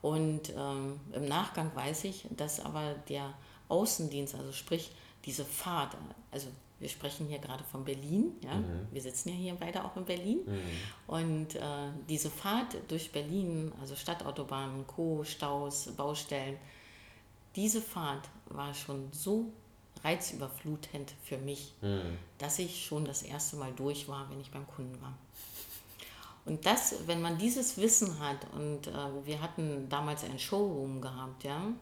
Und 0.00 0.50
ähm, 0.50 1.00
im 1.14 1.26
Nachgang 1.28 1.70
weiß 1.74 2.04
ich, 2.04 2.26
dass 2.30 2.60
aber 2.60 2.94
der 3.08 3.32
Außendienst, 3.68 4.34
also 4.34 4.52
sprich 4.52 4.90
diese 5.24 5.44
Fahrt, 5.44 5.96
also 6.30 6.48
wir 6.80 6.88
sprechen 6.88 7.26
hier 7.26 7.38
gerade 7.38 7.64
von 7.64 7.84
Berlin, 7.84 8.32
ja, 8.42 8.56
mhm. 8.56 8.88
wir 8.90 9.00
sitzen 9.00 9.30
ja 9.30 9.34
hier 9.34 9.54
beide 9.54 9.84
auch 9.84 9.96
in 9.96 10.04
Berlin 10.04 10.40
mhm. 10.44 10.60
und 11.06 11.54
äh, 11.54 11.60
diese 12.08 12.30
Fahrt 12.30 12.76
durch 12.88 13.10
Berlin, 13.10 13.72
also 13.80 13.96
Stadtautobahnen, 13.96 14.86
Co., 14.86 15.24
Staus, 15.24 15.88
Baustellen, 15.96 16.58
diese 17.56 17.80
Fahrt 17.80 18.28
war 18.46 18.74
schon 18.74 19.08
so 19.12 19.52
reizüberflutend 20.02 21.14
für 21.22 21.38
mich, 21.38 21.72
mhm. 21.80 22.18
dass 22.38 22.58
ich 22.58 22.84
schon 22.84 23.04
das 23.04 23.22
erste 23.22 23.56
Mal 23.56 23.72
durch 23.72 24.08
war, 24.08 24.28
wenn 24.30 24.40
ich 24.40 24.50
beim 24.50 24.66
Kunden 24.66 25.00
war. 25.00 25.14
Und 26.44 26.66
das, 26.66 26.96
wenn 27.06 27.22
man 27.22 27.38
dieses 27.38 27.78
Wissen 27.78 28.18
hat, 28.20 28.36
und 28.54 28.88
äh, 28.88 29.26
wir 29.26 29.40
hatten 29.40 29.88
damals 29.88 30.24
ein 30.24 30.38
Showroom 30.38 31.00
gehabt, 31.00 31.44
ja, 31.44 31.72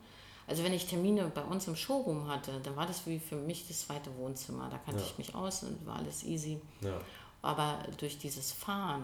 Also 0.46 0.64
wenn 0.64 0.72
ich 0.72 0.86
Termine 0.86 1.30
bei 1.34 1.42
uns 1.42 1.68
im 1.68 1.76
Showroom 1.76 2.28
hatte, 2.28 2.52
dann 2.62 2.76
war 2.76 2.86
das 2.86 3.06
wie 3.06 3.18
für 3.18 3.36
mich 3.36 3.66
das 3.68 3.86
zweite 3.86 4.14
Wohnzimmer. 4.16 4.68
Da 4.70 4.78
kannte 4.78 5.00
ja. 5.00 5.06
ich 5.06 5.18
mich 5.18 5.34
aus 5.34 5.62
und 5.62 5.86
war 5.86 5.96
alles 5.96 6.24
easy. 6.24 6.60
Ja. 6.80 7.00
Aber 7.42 7.78
durch 7.98 8.18
dieses 8.18 8.52
Fahren, 8.52 9.02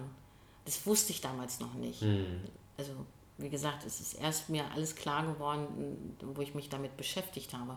das 0.64 0.86
wusste 0.86 1.12
ich 1.12 1.20
damals 1.20 1.60
noch 1.60 1.74
nicht. 1.74 2.02
Mhm. 2.02 2.42
Also 2.76 2.92
wie 3.38 3.48
gesagt, 3.48 3.84
es 3.86 4.00
ist 4.00 4.14
erst 4.14 4.48
mir 4.48 4.64
alles 4.74 4.96
klar 4.96 5.24
geworden, 5.24 6.16
wo 6.20 6.40
ich 6.42 6.54
mich 6.54 6.68
damit 6.68 6.96
beschäftigt 6.96 7.54
habe. 7.54 7.76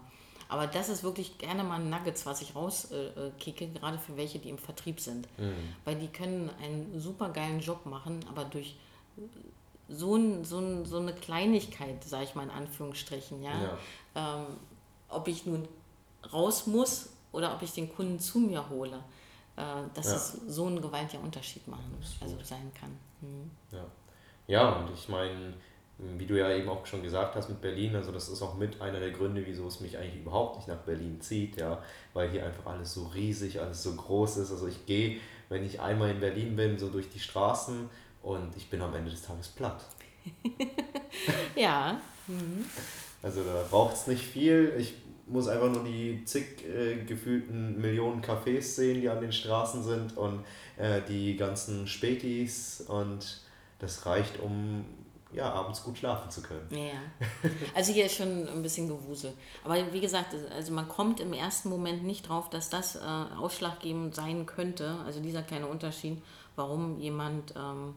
Aber 0.49 0.67
das 0.67 0.89
ist 0.89 1.03
wirklich 1.03 1.37
gerne 1.37 1.63
mal 1.63 1.79
ein 1.79 1.89
Nuggets, 1.89 2.25
was 2.25 2.41
ich 2.41 2.55
rauskicke, 2.55 3.65
äh, 3.65 3.67
gerade 3.69 3.97
für 3.97 4.17
welche, 4.17 4.37
die 4.37 4.49
im 4.49 4.57
Vertrieb 4.57 4.99
sind. 4.99 5.27
Mhm. 5.39 5.53
Weil 5.85 5.95
die 5.95 6.07
können 6.07 6.49
einen 6.61 6.99
super 6.99 7.29
geilen 7.29 7.61
Job 7.61 7.85
machen, 7.85 8.19
aber 8.27 8.43
durch 8.43 8.75
so, 9.91 10.15
ein, 10.15 10.43
so, 10.43 10.59
ein, 10.59 10.85
so 10.85 10.97
eine 10.97 11.13
Kleinigkeit, 11.13 12.03
sage 12.03 12.25
ich 12.25 12.35
mal 12.35 12.43
in 12.43 12.49
Anführungsstrichen, 12.49 13.43
ja, 13.43 13.51
ja. 13.51 13.77
Ähm, 14.15 14.45
ob 15.09 15.27
ich 15.27 15.45
nun 15.45 15.67
raus 16.31 16.67
muss 16.67 17.09
oder 17.31 17.53
ob 17.53 17.61
ich 17.61 17.73
den 17.73 17.93
Kunden 17.93 18.19
zu 18.19 18.39
mir 18.39 18.69
hole, 18.69 19.03
äh, 19.57 19.61
dass 19.93 20.07
ja. 20.07 20.15
es 20.15 20.37
so 20.47 20.65
einen 20.65 20.81
gewaltiger 20.81 21.21
Unterschied 21.21 21.67
machen, 21.67 21.97
also 22.21 22.37
sein 22.43 22.71
kann. 22.79 22.97
Mhm. 23.21 23.51
Ja. 23.71 23.85
ja, 24.47 24.69
und 24.77 24.91
ich 24.93 25.09
meine, 25.09 25.53
wie 26.17 26.25
du 26.25 26.37
ja 26.37 26.51
eben 26.51 26.67
auch 26.69 26.85
schon 26.85 27.03
gesagt 27.03 27.35
hast 27.35 27.49
mit 27.49 27.61
Berlin, 27.61 27.95
also 27.95 28.11
das 28.11 28.27
ist 28.27 28.41
auch 28.41 28.55
mit 28.55 28.81
einer 28.81 28.99
der 28.99 29.11
Gründe, 29.11 29.45
wieso 29.45 29.67
es 29.67 29.79
mich 29.79 29.97
eigentlich 29.97 30.21
überhaupt 30.21 30.57
nicht 30.57 30.67
nach 30.67 30.79
Berlin 30.79 31.21
zieht, 31.21 31.57
ja, 31.57 31.81
weil 32.13 32.29
hier 32.29 32.45
einfach 32.45 32.65
alles 32.65 32.93
so 32.93 33.05
riesig, 33.07 33.61
alles 33.61 33.83
so 33.83 33.93
groß 33.93 34.37
ist. 34.37 34.51
Also 34.51 34.67
ich 34.67 34.85
gehe, 34.85 35.19
wenn 35.49 35.63
ich 35.63 35.79
einmal 35.79 36.09
in 36.09 36.19
Berlin 36.19 36.55
bin, 36.55 36.79
so 36.79 36.89
durch 36.89 37.09
die 37.09 37.19
Straßen 37.19 37.89
und 38.23 38.55
ich 38.55 38.69
bin 38.69 38.81
am 38.81 38.93
Ende 38.95 39.11
des 39.11 39.21
Tages 39.23 39.47
platt. 39.49 39.83
ja. 41.55 41.99
Mhm. 42.27 42.65
Also 43.23 43.43
da 43.43 43.65
braucht 43.69 43.95
es 43.95 44.07
nicht 44.07 44.23
viel. 44.23 44.73
Ich 44.77 44.95
muss 45.27 45.47
einfach 45.47 45.71
nur 45.71 45.83
die 45.83 46.23
zig 46.25 46.65
äh, 46.65 47.03
gefühlten 47.03 47.79
Millionen 47.79 48.21
Cafés 48.21 48.61
sehen, 48.61 49.01
die 49.01 49.09
an 49.09 49.21
den 49.21 49.31
Straßen 49.31 49.83
sind 49.83 50.17
und 50.17 50.43
äh, 50.77 51.01
die 51.07 51.35
ganzen 51.37 51.87
Spätis 51.87 52.81
und 52.81 53.41
das 53.79 54.05
reicht, 54.05 54.39
um 54.39 54.85
ja, 55.33 55.51
abends 55.51 55.83
gut 55.83 55.97
schlafen 55.97 56.29
zu 56.29 56.41
können. 56.41 56.67
Ja, 56.71 57.49
also 57.73 57.93
hier 57.93 58.05
ist 58.05 58.15
schon 58.15 58.47
ein 58.47 58.61
bisschen 58.61 58.87
Gewusel. 58.87 59.33
Aber 59.63 59.77
wie 59.93 60.01
gesagt, 60.01 60.35
also 60.53 60.73
man 60.73 60.87
kommt 60.89 61.19
im 61.19 61.33
ersten 61.33 61.69
Moment 61.69 62.03
nicht 62.03 62.27
drauf, 62.27 62.49
dass 62.49 62.69
das 62.69 62.97
äh, 62.97 62.99
ausschlaggebend 62.99 64.13
sein 64.13 64.45
könnte, 64.45 64.97
also 65.05 65.21
dieser 65.21 65.41
kleine 65.41 65.67
Unterschied, 65.67 66.21
warum 66.55 66.99
jemand 66.99 67.53
ähm, 67.55 67.95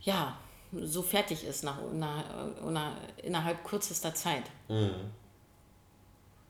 ja, 0.00 0.36
so 0.72 1.02
fertig 1.02 1.44
ist 1.44 1.64
nach, 1.64 1.78
nach, 1.92 2.24
nach, 2.64 2.92
innerhalb 3.22 3.64
kürzester 3.64 4.14
Zeit. 4.14 4.44
Mhm. 4.68 5.10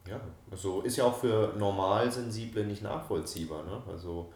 Ja, 0.09 0.21
also 0.51 0.81
ist 0.81 0.97
ja 0.97 1.05
auch 1.05 1.17
für 1.17 1.55
Normalsensible 1.59 2.65
nicht 2.65 2.83
nachvollziehbar. 2.83 3.65
Ne? 3.65 3.83
Also 3.89 4.33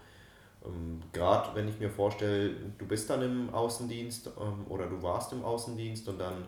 ähm, 0.64 1.00
Gerade 1.12 1.54
wenn 1.54 1.68
ich 1.68 1.78
mir 1.78 1.90
vorstelle, 1.90 2.50
du 2.78 2.86
bist 2.86 3.10
dann 3.10 3.22
im 3.22 3.54
Außendienst 3.54 4.28
ähm, 4.40 4.66
oder 4.68 4.86
du 4.86 5.02
warst 5.02 5.32
im 5.32 5.44
Außendienst 5.44 6.08
und 6.08 6.18
dann 6.18 6.44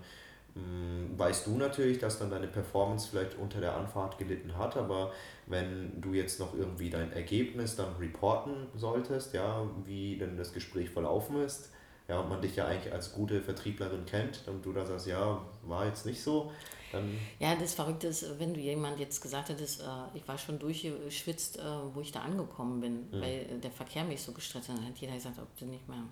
ähm, 0.57 1.11
weißt 1.17 1.47
du 1.47 1.57
natürlich, 1.57 1.99
dass 1.99 2.19
dann 2.19 2.31
deine 2.31 2.47
Performance 2.47 3.09
vielleicht 3.11 3.39
unter 3.39 3.61
der 3.61 3.77
Anfahrt 3.77 4.19
gelitten 4.19 4.57
hat, 4.57 4.77
aber 4.77 5.13
wenn 5.47 6.01
du 6.01 6.13
jetzt 6.13 6.39
noch 6.39 6.55
irgendwie 6.55 6.91
dein 6.91 7.13
Ergebnis 7.13 7.77
dann 7.77 7.97
reporten 7.99 8.69
solltest, 8.77 9.35
ja, 9.35 9.63
wie 9.85 10.17
denn 10.17 10.37
das 10.37 10.53
Gespräch 10.53 10.91
verlaufen 10.91 11.43
ist, 11.43 11.71
ja, 12.09 12.21
und 12.21 12.29
man 12.29 12.43
dich 12.43 12.57
ja 12.57 12.67
eigentlich 12.67 12.93
als 12.93 13.13
gute 13.13 13.41
Vertrieblerin 13.41 14.05
kennt 14.05 14.43
und 14.47 14.65
du 14.65 14.73
da 14.73 14.85
sagst, 14.85 15.07
ja, 15.07 15.41
war 15.63 15.87
jetzt 15.87 16.05
nicht 16.05 16.23
so, 16.23 16.53
dann. 16.95 17.19
Ja, 17.39 17.55
das 17.57 17.75
Verrückte 17.75 18.07
ist, 18.07 18.39
wenn 18.39 18.55
du 18.55 18.61
jemand 18.61 18.99
jetzt 18.99 19.21
gesagt 19.21 19.49
hättest, 19.49 19.83
äh, 19.83 19.85
ich 20.15 20.27
war 20.27 20.39
schon 20.39 20.59
durchgeschwitzt, 20.59 21.59
äh, 21.59 21.63
wo 21.93 22.01
ich 22.01 22.13
da 22.13 22.21
angekommen 22.21 22.81
bin, 22.81 23.11
mhm. 23.11 23.21
weil 23.21 23.61
der 23.63 23.71
Verkehr 23.71 24.05
mich 24.05 24.23
so 24.23 24.33
gestresst 24.33 24.69
hat, 24.69 24.79
dann 24.79 24.87
hat 24.87 24.97
jeder 24.99 25.15
gesagt, 25.15 25.39
ob 25.39 25.57
du 25.59 25.67
nicht 25.67 25.89
mehr 25.89 26.03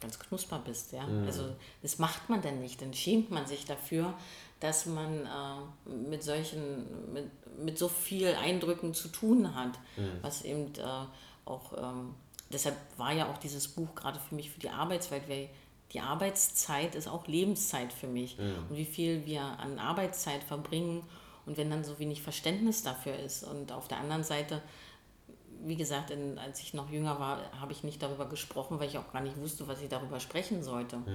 ganz 0.00 0.18
knusper 0.18 0.60
bist, 0.64 0.92
ja. 0.92 1.06
Mhm. 1.06 1.26
Also 1.26 1.54
das 1.82 1.98
macht 1.98 2.28
man 2.28 2.42
dann 2.42 2.60
nicht, 2.60 2.80
dann 2.82 2.92
schämt 2.92 3.30
man 3.30 3.46
sich 3.46 3.64
dafür, 3.64 4.14
dass 4.58 4.86
man 4.86 5.26
äh, 5.26 5.90
mit 5.90 6.22
solchen, 6.22 7.12
mit, 7.12 7.30
mit 7.58 7.78
so 7.78 7.88
viel 7.88 8.28
Eindrücken 8.28 8.94
zu 8.94 9.08
tun 9.08 9.54
hat, 9.54 9.78
mhm. 9.96 10.18
was 10.22 10.42
eben 10.42 10.72
äh, 10.76 11.06
auch, 11.44 11.72
ähm, 11.76 12.14
deshalb 12.52 12.76
war 12.96 13.12
ja 13.12 13.30
auch 13.30 13.38
dieses 13.38 13.68
Buch 13.68 13.94
gerade 13.94 14.18
für 14.18 14.34
mich 14.34 14.50
für 14.50 14.60
die 14.60 14.70
Arbeitswelt, 14.70 15.28
weil 15.28 15.48
die 15.92 16.00
Arbeitszeit 16.00 16.94
ist 16.94 17.08
auch 17.08 17.26
Lebenszeit 17.26 17.92
für 17.92 18.06
mich. 18.06 18.36
Ja. 18.36 18.44
Und 18.68 18.76
wie 18.76 18.84
viel 18.84 19.26
wir 19.26 19.42
an 19.42 19.78
Arbeitszeit 19.78 20.42
verbringen 20.42 21.02
und 21.46 21.56
wenn 21.56 21.70
dann 21.70 21.84
so 21.84 21.98
wenig 21.98 22.22
Verständnis 22.22 22.82
dafür 22.82 23.16
ist. 23.16 23.42
Und 23.42 23.72
auf 23.72 23.88
der 23.88 23.98
anderen 23.98 24.22
Seite, 24.22 24.62
wie 25.64 25.76
gesagt, 25.76 26.10
in, 26.10 26.38
als 26.38 26.60
ich 26.60 26.74
noch 26.74 26.90
jünger 26.90 27.18
war, 27.18 27.40
habe 27.60 27.72
ich 27.72 27.82
nicht 27.82 28.02
darüber 28.02 28.28
gesprochen, 28.28 28.78
weil 28.78 28.88
ich 28.88 28.98
auch 28.98 29.12
gar 29.12 29.20
nicht 29.20 29.36
wusste, 29.36 29.66
was 29.66 29.80
ich 29.80 29.88
darüber 29.88 30.20
sprechen 30.20 30.62
sollte. 30.62 30.96
Ja. 30.96 31.12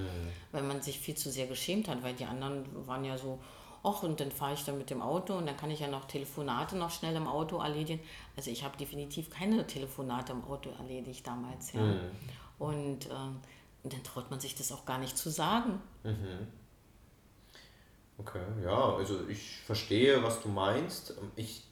Weil 0.51 0.63
man 0.63 0.81
sich 0.81 0.99
viel 0.99 1.15
zu 1.15 1.31
sehr 1.31 1.47
geschämt 1.47 1.87
hat, 1.87 2.03
weil 2.03 2.13
die 2.13 2.25
anderen 2.25 2.65
waren 2.85 3.05
ja 3.05 3.17
so, 3.17 3.39
ach, 3.85 4.03
und 4.03 4.19
dann 4.19 4.31
fahre 4.31 4.53
ich 4.53 4.63
dann 4.63 4.77
mit 4.77 4.89
dem 4.89 5.01
Auto 5.01 5.37
und 5.37 5.45
dann 5.45 5.57
kann 5.57 5.71
ich 5.71 5.79
ja 5.79 5.87
noch 5.87 6.05
Telefonate 6.05 6.75
noch 6.75 6.91
schnell 6.91 7.15
im 7.15 7.27
Auto 7.27 7.59
erledigen. 7.59 8.01
Also 8.35 8.51
ich 8.51 8.63
habe 8.63 8.75
definitiv 8.77 9.29
keine 9.29 9.65
Telefonate 9.67 10.33
im 10.33 10.43
Auto 10.43 10.71
erledigt 10.71 11.25
damals, 11.25 11.73
ja. 11.73 11.81
Mhm. 11.81 11.99
Und 12.57 13.05
äh, 13.07 13.09
und 13.85 13.93
dann 13.93 14.03
traut 14.03 14.31
man 14.31 14.39
sich 14.39 14.55
das 14.55 14.71
auch 14.71 14.83
gar 14.83 14.97
nicht 14.97 15.15
zu 15.15 15.29
sagen. 15.29 15.79
Mhm. 16.03 16.47
Okay, 18.17 18.41
ja, 18.63 18.95
also 18.95 19.27
ich 19.27 19.59
verstehe, 19.59 20.23
was 20.23 20.41
du 20.41 20.49
meinst. 20.49 21.13
Ich 21.35 21.67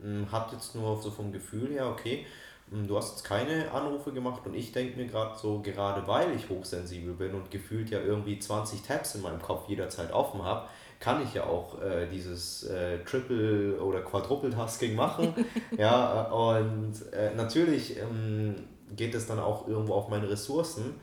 hm, 0.00 0.30
habe 0.30 0.54
jetzt 0.54 0.76
nur 0.76 1.02
so 1.02 1.10
vom 1.10 1.32
Gefühl 1.32 1.72
her, 1.72 1.88
okay, 1.88 2.26
hm, 2.70 2.86
du 2.86 2.96
hast 2.96 3.10
jetzt 3.10 3.24
keine 3.24 3.72
Anrufe 3.72 4.12
gemacht 4.12 4.46
und 4.46 4.54
ich 4.54 4.70
denke 4.70 4.96
mir 4.96 5.08
gerade 5.08 5.36
so, 5.36 5.60
gerade 5.62 6.06
weil 6.06 6.32
ich 6.36 6.48
hochsensibel 6.48 7.14
bin 7.14 7.34
und 7.34 7.50
gefühlt 7.50 7.90
ja 7.90 8.00
irgendwie 8.00 8.38
20 8.38 8.82
Tabs 8.82 9.16
in 9.16 9.22
meinem 9.22 9.42
Kopf 9.42 9.68
jederzeit 9.68 10.12
offen 10.12 10.44
habe, 10.44 10.68
kann 11.02 11.20
ich 11.20 11.34
ja 11.34 11.44
auch 11.44 11.82
äh, 11.82 12.06
dieses 12.06 12.62
äh, 12.62 13.02
Triple- 13.04 13.82
oder 13.82 14.02
Quadruple-Tasking 14.02 14.94
machen. 14.94 15.34
ja, 15.76 16.30
und 16.30 16.94
äh, 17.12 17.34
natürlich 17.34 17.96
ähm, 17.98 18.54
geht 18.94 19.12
es 19.12 19.26
dann 19.26 19.40
auch 19.40 19.66
irgendwo 19.66 19.94
auf 19.94 20.08
meine 20.08 20.30
Ressourcen. 20.30 20.94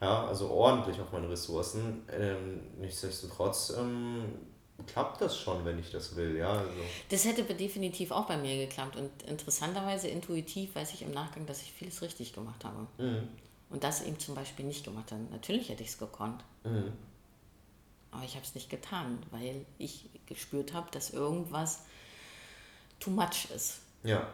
Ja, 0.00 0.24
also 0.24 0.48
ordentlich 0.48 0.98
auf 0.98 1.12
meine 1.12 1.28
Ressourcen. 1.28 2.04
Ähm, 2.10 2.60
nichtsdestotrotz 2.80 3.74
ähm, 3.78 4.24
klappt 4.86 5.20
das 5.20 5.36
schon, 5.36 5.62
wenn 5.66 5.78
ich 5.78 5.90
das 5.90 6.16
will. 6.16 6.38
Ja, 6.38 6.52
also. 6.52 6.70
Das 7.10 7.26
hätte 7.26 7.42
definitiv 7.42 8.12
auch 8.12 8.24
bei 8.24 8.38
mir 8.38 8.56
geklappt. 8.66 8.96
Und 8.96 9.10
interessanterweise, 9.28 10.08
intuitiv 10.08 10.74
weiß 10.74 10.94
ich 10.94 11.02
im 11.02 11.12
Nachgang, 11.12 11.44
dass 11.44 11.60
ich 11.60 11.70
vieles 11.70 12.00
richtig 12.00 12.32
gemacht 12.32 12.64
habe. 12.64 12.86
Mhm. 12.96 13.28
Und 13.68 13.84
das 13.84 14.06
eben 14.06 14.18
zum 14.18 14.34
Beispiel 14.34 14.64
nicht 14.64 14.86
gemacht 14.86 15.12
habe. 15.12 15.20
Natürlich 15.30 15.68
hätte 15.68 15.82
ich 15.82 15.90
es 15.90 15.98
gekonnt. 15.98 16.42
Mhm. 16.64 16.94
Aber 18.14 18.24
ich 18.24 18.34
habe 18.34 18.44
es 18.44 18.54
nicht 18.54 18.70
getan, 18.70 19.18
weil 19.30 19.66
ich 19.78 20.08
gespürt 20.26 20.72
habe, 20.72 20.90
dass 20.90 21.10
irgendwas 21.10 21.84
too 23.00 23.10
much 23.10 23.50
ist. 23.54 23.80
Ja. 24.04 24.28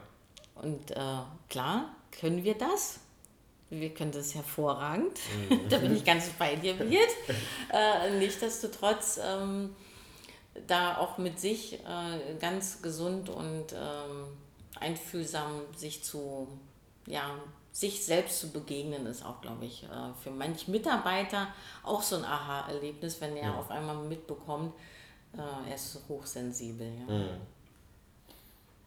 Und 0.55 0.91
äh, 0.91 1.19
klar, 1.49 1.95
können 2.13 2.45
wir 2.45 2.55
das? 2.57 3.01
wir 3.71 3.95
können 3.95 4.13
das 4.13 4.35
hervorragend. 4.35 5.19
Mhm. 5.49 5.69
da 5.69 5.79
bin 5.79 5.97
ich 5.97 6.05
ganz 6.05 6.29
bei 6.39 6.57
dir, 6.57 6.75
Biert. 6.75 7.11
Äh, 7.73 8.19
Nichtsdestotrotz 8.19 9.21
ähm, 9.25 9.75
da 10.67 10.99
auch 10.99 11.19
mit 11.19 11.39
sich 11.39 11.75
äh, 11.75 12.35
ganz 12.41 12.83
gesund 12.83 13.29
und 13.29 13.73
ähm, 13.73 14.27
einfühlsam 14.79 15.63
sich 15.77 16.03
zu, 16.03 16.49
ja, 17.07 17.37
sich 17.81 18.05
selbst 18.05 18.41
zu 18.41 18.51
begegnen, 18.51 19.07
ist 19.07 19.25
auch, 19.25 19.41
glaube 19.41 19.65
ich, 19.65 19.85
äh, 19.85 20.13
für 20.23 20.31
manch 20.31 20.69
Mitarbeiter 20.69 21.49
auch 21.83 22.03
so 22.03 22.17
ein 22.17 22.25
Aha-Erlebnis, 22.25 23.19
wenn 23.23 23.35
er 23.37 23.49
ja. 23.49 23.55
auf 23.55 23.71
einmal 23.71 23.97
mitbekommt, 23.97 24.75
äh, 25.33 25.71
er 25.71 25.75
ist 25.75 25.99
hochsensibel. 26.07 26.87
Ja. 26.87 27.15
Mhm. 27.15 27.29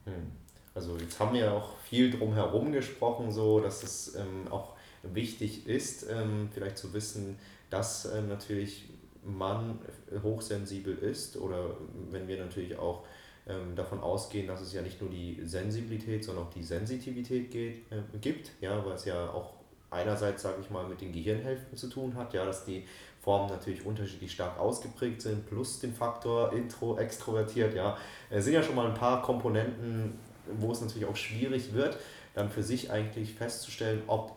Mhm. 0.06 0.32
Also 0.76 0.98
jetzt 0.98 1.20
haben 1.20 1.34
wir 1.34 1.54
auch 1.54 1.78
viel 1.90 2.12
drum 2.12 2.36
herum 2.36 2.72
gesprochen, 2.72 3.32
so 3.32 3.60
dass 3.60 3.82
es 3.82 4.16
ähm, 4.16 4.48
auch 4.52 4.74
wichtig 5.02 5.66
ist, 5.66 6.08
ähm, 6.10 6.50
vielleicht 6.54 6.78
zu 6.78 6.94
wissen, 6.94 7.40
dass 7.72 8.06
ähm, 8.06 8.28
natürlich 8.28 8.90
man 9.24 9.80
hochsensibel 10.22 10.96
ist 10.98 11.38
oder 11.38 11.78
wenn 12.12 12.28
wir 12.28 12.38
natürlich 12.38 12.78
auch 12.78 13.06
ähm, 13.48 13.76
davon 13.76 14.00
ausgehen, 14.00 14.48
dass 14.48 14.62
es 14.62 14.74
ja 14.74 14.82
nicht 14.82 15.02
nur 15.02 15.10
die 15.10 15.40
Sensibilität, 15.44 16.24
sondern 16.24 16.46
auch 16.46 16.50
die 16.52 16.64
Sensitivität 16.64 17.52
geht, 17.52 17.92
äh, 17.92 18.02
gibt, 18.22 18.52
ja, 18.62 18.86
weil 18.86 18.94
es 18.94 19.06
ja 19.06 19.30
auch 19.30 19.54
einerseits, 19.92 20.42
sage 20.42 20.58
ich 20.62 20.70
mal, 20.70 20.88
mit 20.88 21.02
den 21.02 21.12
Gehirnhälften 21.12 21.78
zu 21.78 21.88
tun 21.88 22.16
hat, 22.16 22.34
ja, 22.34 22.46
dass 22.46 22.66
die 22.66 22.86
Formen 23.22 23.50
natürlich 23.50 23.86
unterschiedlich 23.86 24.32
stark 24.32 24.60
ausgeprägt 24.60 25.22
sind, 25.22 25.48
plus 25.48 25.80
den 25.80 25.94
Faktor 25.94 26.52
intro, 26.54 26.98
extrovertiert, 26.98 27.74
ja, 27.74 27.98
es 28.30 28.46
sind 28.46 28.54
ja 28.54 28.64
schon 28.64 28.76
mal 28.76 28.88
ein 28.88 28.96
paar 28.96 29.22
Komponenten, 29.22 30.20
wo 30.58 30.72
es 30.72 30.82
natürlich 30.82 31.08
auch 31.08 31.16
schwierig 31.16 31.74
wird, 31.74 31.98
dann 32.34 32.50
für 32.50 32.64
sich 32.64 32.92
eigentlich 32.92 33.34
festzustellen, 33.34 34.02
ob 34.08 34.34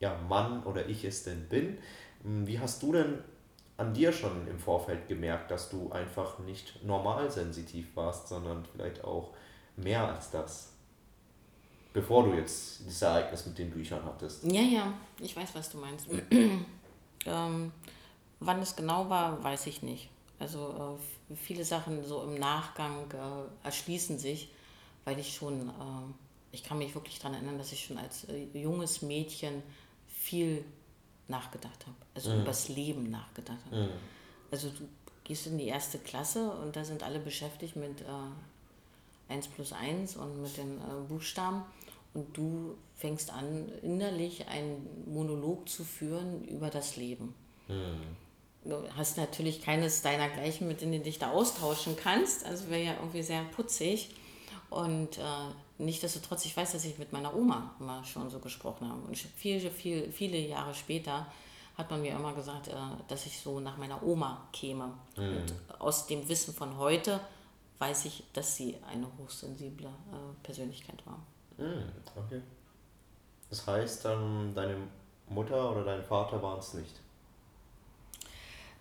ja, 0.00 0.16
Mann 0.28 0.62
oder 0.62 0.88
ich 0.88 1.04
es 1.04 1.24
denn 1.24 1.48
bin. 1.48 1.78
Hm, 2.22 2.46
wie 2.46 2.58
hast 2.58 2.82
du 2.82 2.92
denn 2.92 3.18
an 3.78 3.94
dir 3.94 4.12
schon 4.12 4.46
im 4.48 4.58
Vorfeld 4.58 5.08
gemerkt, 5.08 5.50
dass 5.50 5.70
du 5.70 5.90
einfach 5.90 6.40
nicht 6.40 6.84
normal 6.84 7.30
sensitiv 7.30 7.94
warst, 7.94 8.28
sondern 8.28 8.66
vielleicht 8.66 9.02
auch 9.04 9.32
mehr 9.76 10.06
als 10.06 10.30
das? 10.30 10.72
Bevor 11.92 12.24
du 12.24 12.34
jetzt 12.34 12.80
dieses 12.80 13.00
Ereignis 13.00 13.46
mit 13.46 13.56
den 13.56 13.70
Büchern 13.70 14.04
hattest. 14.04 14.44
Ja, 14.44 14.60
ja, 14.60 14.92
ich 15.20 15.34
weiß, 15.34 15.54
was 15.54 15.70
du 15.70 15.78
meinst. 15.78 16.06
ähm, 17.26 17.72
wann 18.40 18.60
es 18.60 18.76
genau 18.76 19.08
war, 19.08 19.42
weiß 19.42 19.68
ich 19.68 19.82
nicht. 19.82 20.10
Also 20.40 20.98
äh, 21.30 21.34
viele 21.36 21.64
Sachen 21.64 22.04
so 22.04 22.22
im 22.24 22.34
Nachgang 22.34 23.10
äh, 23.12 23.66
erschließen 23.66 24.18
sich, 24.18 24.50
weil 25.04 25.18
ich 25.20 25.34
schon, 25.34 25.68
äh, 25.68 25.72
ich 26.50 26.64
kann 26.64 26.78
mich 26.78 26.94
wirklich 26.94 27.18
daran 27.20 27.34
erinnern, 27.34 27.58
dass 27.58 27.72
ich 27.72 27.84
schon 27.84 27.98
als 27.98 28.24
äh, 28.24 28.46
junges 28.54 29.02
Mädchen 29.02 29.62
viel 30.08 30.64
nachgedacht 31.28 31.86
habe. 31.86 31.96
Also 32.14 32.30
mhm. 32.30 32.42
übers 32.42 32.68
Leben 32.68 33.10
nachgedacht 33.10 33.58
habe. 33.66 33.84
Mhm. 33.84 33.90
Also 34.50 34.70
du 34.70 34.88
gehst 35.24 35.46
in 35.46 35.58
die 35.58 35.66
erste 35.66 35.98
Klasse 35.98 36.50
und 36.50 36.76
da 36.76 36.84
sind 36.84 37.02
alle 37.02 37.20
beschäftigt 37.20 37.76
mit 37.76 38.00
äh, 38.00 39.32
1 39.32 39.48
plus 39.48 39.72
1 39.72 40.16
und 40.16 40.42
mit 40.42 40.56
den 40.56 40.78
äh, 40.78 41.08
Buchstaben 41.08 41.62
und 42.14 42.36
du 42.36 42.76
fängst 42.96 43.32
an, 43.32 43.68
innerlich 43.82 44.48
einen 44.48 45.04
Monolog 45.06 45.68
zu 45.68 45.84
führen 45.84 46.44
über 46.44 46.70
das 46.70 46.96
Leben. 46.96 47.34
Mhm. 47.68 48.16
Du 48.64 48.82
hast 48.96 49.16
natürlich 49.16 49.62
keines 49.62 50.02
deinergleichen, 50.02 50.66
mit 50.66 50.80
denen 50.80 50.92
du 50.92 51.00
dich 51.00 51.18
da 51.18 51.30
austauschen 51.30 51.96
kannst. 51.96 52.44
Also 52.44 52.68
wäre 52.70 52.82
ja 52.82 52.94
irgendwie 52.94 53.22
sehr 53.22 53.42
putzig. 53.44 54.10
Und 54.68 55.18
äh, 55.18 55.20
nichtsdestotrotz, 55.78 56.44
ich 56.44 56.56
weiß, 56.56 56.72
dass 56.72 56.84
ich 56.84 56.98
mit 56.98 57.12
meiner 57.12 57.34
Oma 57.34 57.74
immer 57.80 58.04
schon 58.04 58.28
so 58.30 58.38
gesprochen 58.38 58.88
habe. 58.88 59.00
Und 59.02 59.16
viele, 59.16 59.70
viele, 59.70 60.10
viele 60.12 60.38
Jahre 60.38 60.74
später 60.74 61.26
hat 61.76 61.90
man 61.90 62.02
mir 62.02 62.12
immer 62.12 62.34
gesagt, 62.34 62.68
äh, 62.68 62.72
dass 63.06 63.26
ich 63.26 63.40
so 63.40 63.60
nach 63.60 63.76
meiner 63.76 64.02
Oma 64.02 64.48
käme. 64.52 64.92
Mhm. 65.16 65.36
Und 65.36 65.54
aus 65.78 66.06
dem 66.06 66.28
Wissen 66.28 66.52
von 66.52 66.76
heute 66.76 67.20
weiß 67.78 68.06
ich, 68.06 68.24
dass 68.32 68.56
sie 68.56 68.76
eine 68.90 69.06
hochsensible 69.18 69.86
äh, 69.86 70.42
Persönlichkeit 70.42 71.00
war. 71.06 71.20
Mhm, 71.56 71.84
okay. 72.16 72.42
Das 73.48 73.66
heißt, 73.66 74.04
ähm, 74.06 74.52
deine 74.54 74.76
Mutter 75.28 75.70
oder 75.70 75.84
dein 75.84 76.02
Vater 76.02 76.42
waren 76.42 76.58
es 76.58 76.74
nicht? 76.74 77.00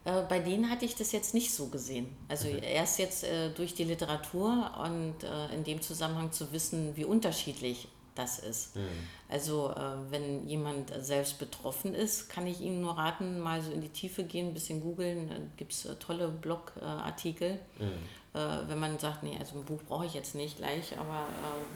Äh, 0.08 0.24
bei 0.30 0.40
denen 0.40 0.70
hatte 0.70 0.86
ich 0.86 0.96
das 0.96 1.12
jetzt 1.12 1.34
nicht 1.34 1.54
so 1.54 1.68
gesehen. 1.68 2.08
Also 2.30 2.48
mhm. 2.48 2.64
erst 2.64 2.98
jetzt 2.98 3.26
äh, 3.26 3.50
durch 3.50 3.74
die 3.74 3.84
Literatur 3.84 4.72
und 4.86 5.24
äh, 5.24 5.54
in 5.54 5.66
dem 5.66 5.82
Zusammenhang 5.82 6.32
zu 6.32 6.52
wissen, 6.54 6.96
wie 6.96 7.04
unterschiedlich 7.04 7.90
das 8.16 8.40
ist. 8.40 8.78
Mhm. 8.78 8.88
Also 9.28 9.70
äh, 9.72 9.82
wenn 10.10 10.48
jemand 10.48 10.94
selbst 11.04 11.38
betroffen 11.40 11.94
ist, 11.94 12.30
kann 12.30 12.48
ich 12.48 12.62
ihm 12.62 12.80
nur 12.80 12.98
raten, 12.98 13.40
mal 13.40 13.62
so 13.62 13.70
in 13.72 13.82
die 13.82 13.90
Tiefe 13.90 14.24
gehen, 14.24 14.48
ein 14.48 14.54
bisschen 14.54 14.82
googeln. 14.82 15.28
Da 15.28 15.36
gibt 15.58 15.74
es 15.74 15.88
tolle 16.00 16.30
Blogartikel. 16.30 17.60
Mhm. 17.78 17.92
Äh, 18.34 18.68
wenn 18.68 18.80
man 18.80 19.00
sagt, 19.00 19.24
nee, 19.24 19.38
also 19.40 19.58
ein 19.58 19.66
Buch 19.66 19.82
brauche 19.88 20.06
ich 20.06 20.14
jetzt 20.14 20.36
nicht 20.36 20.58
gleich, 20.58 20.98
aber 20.98 21.28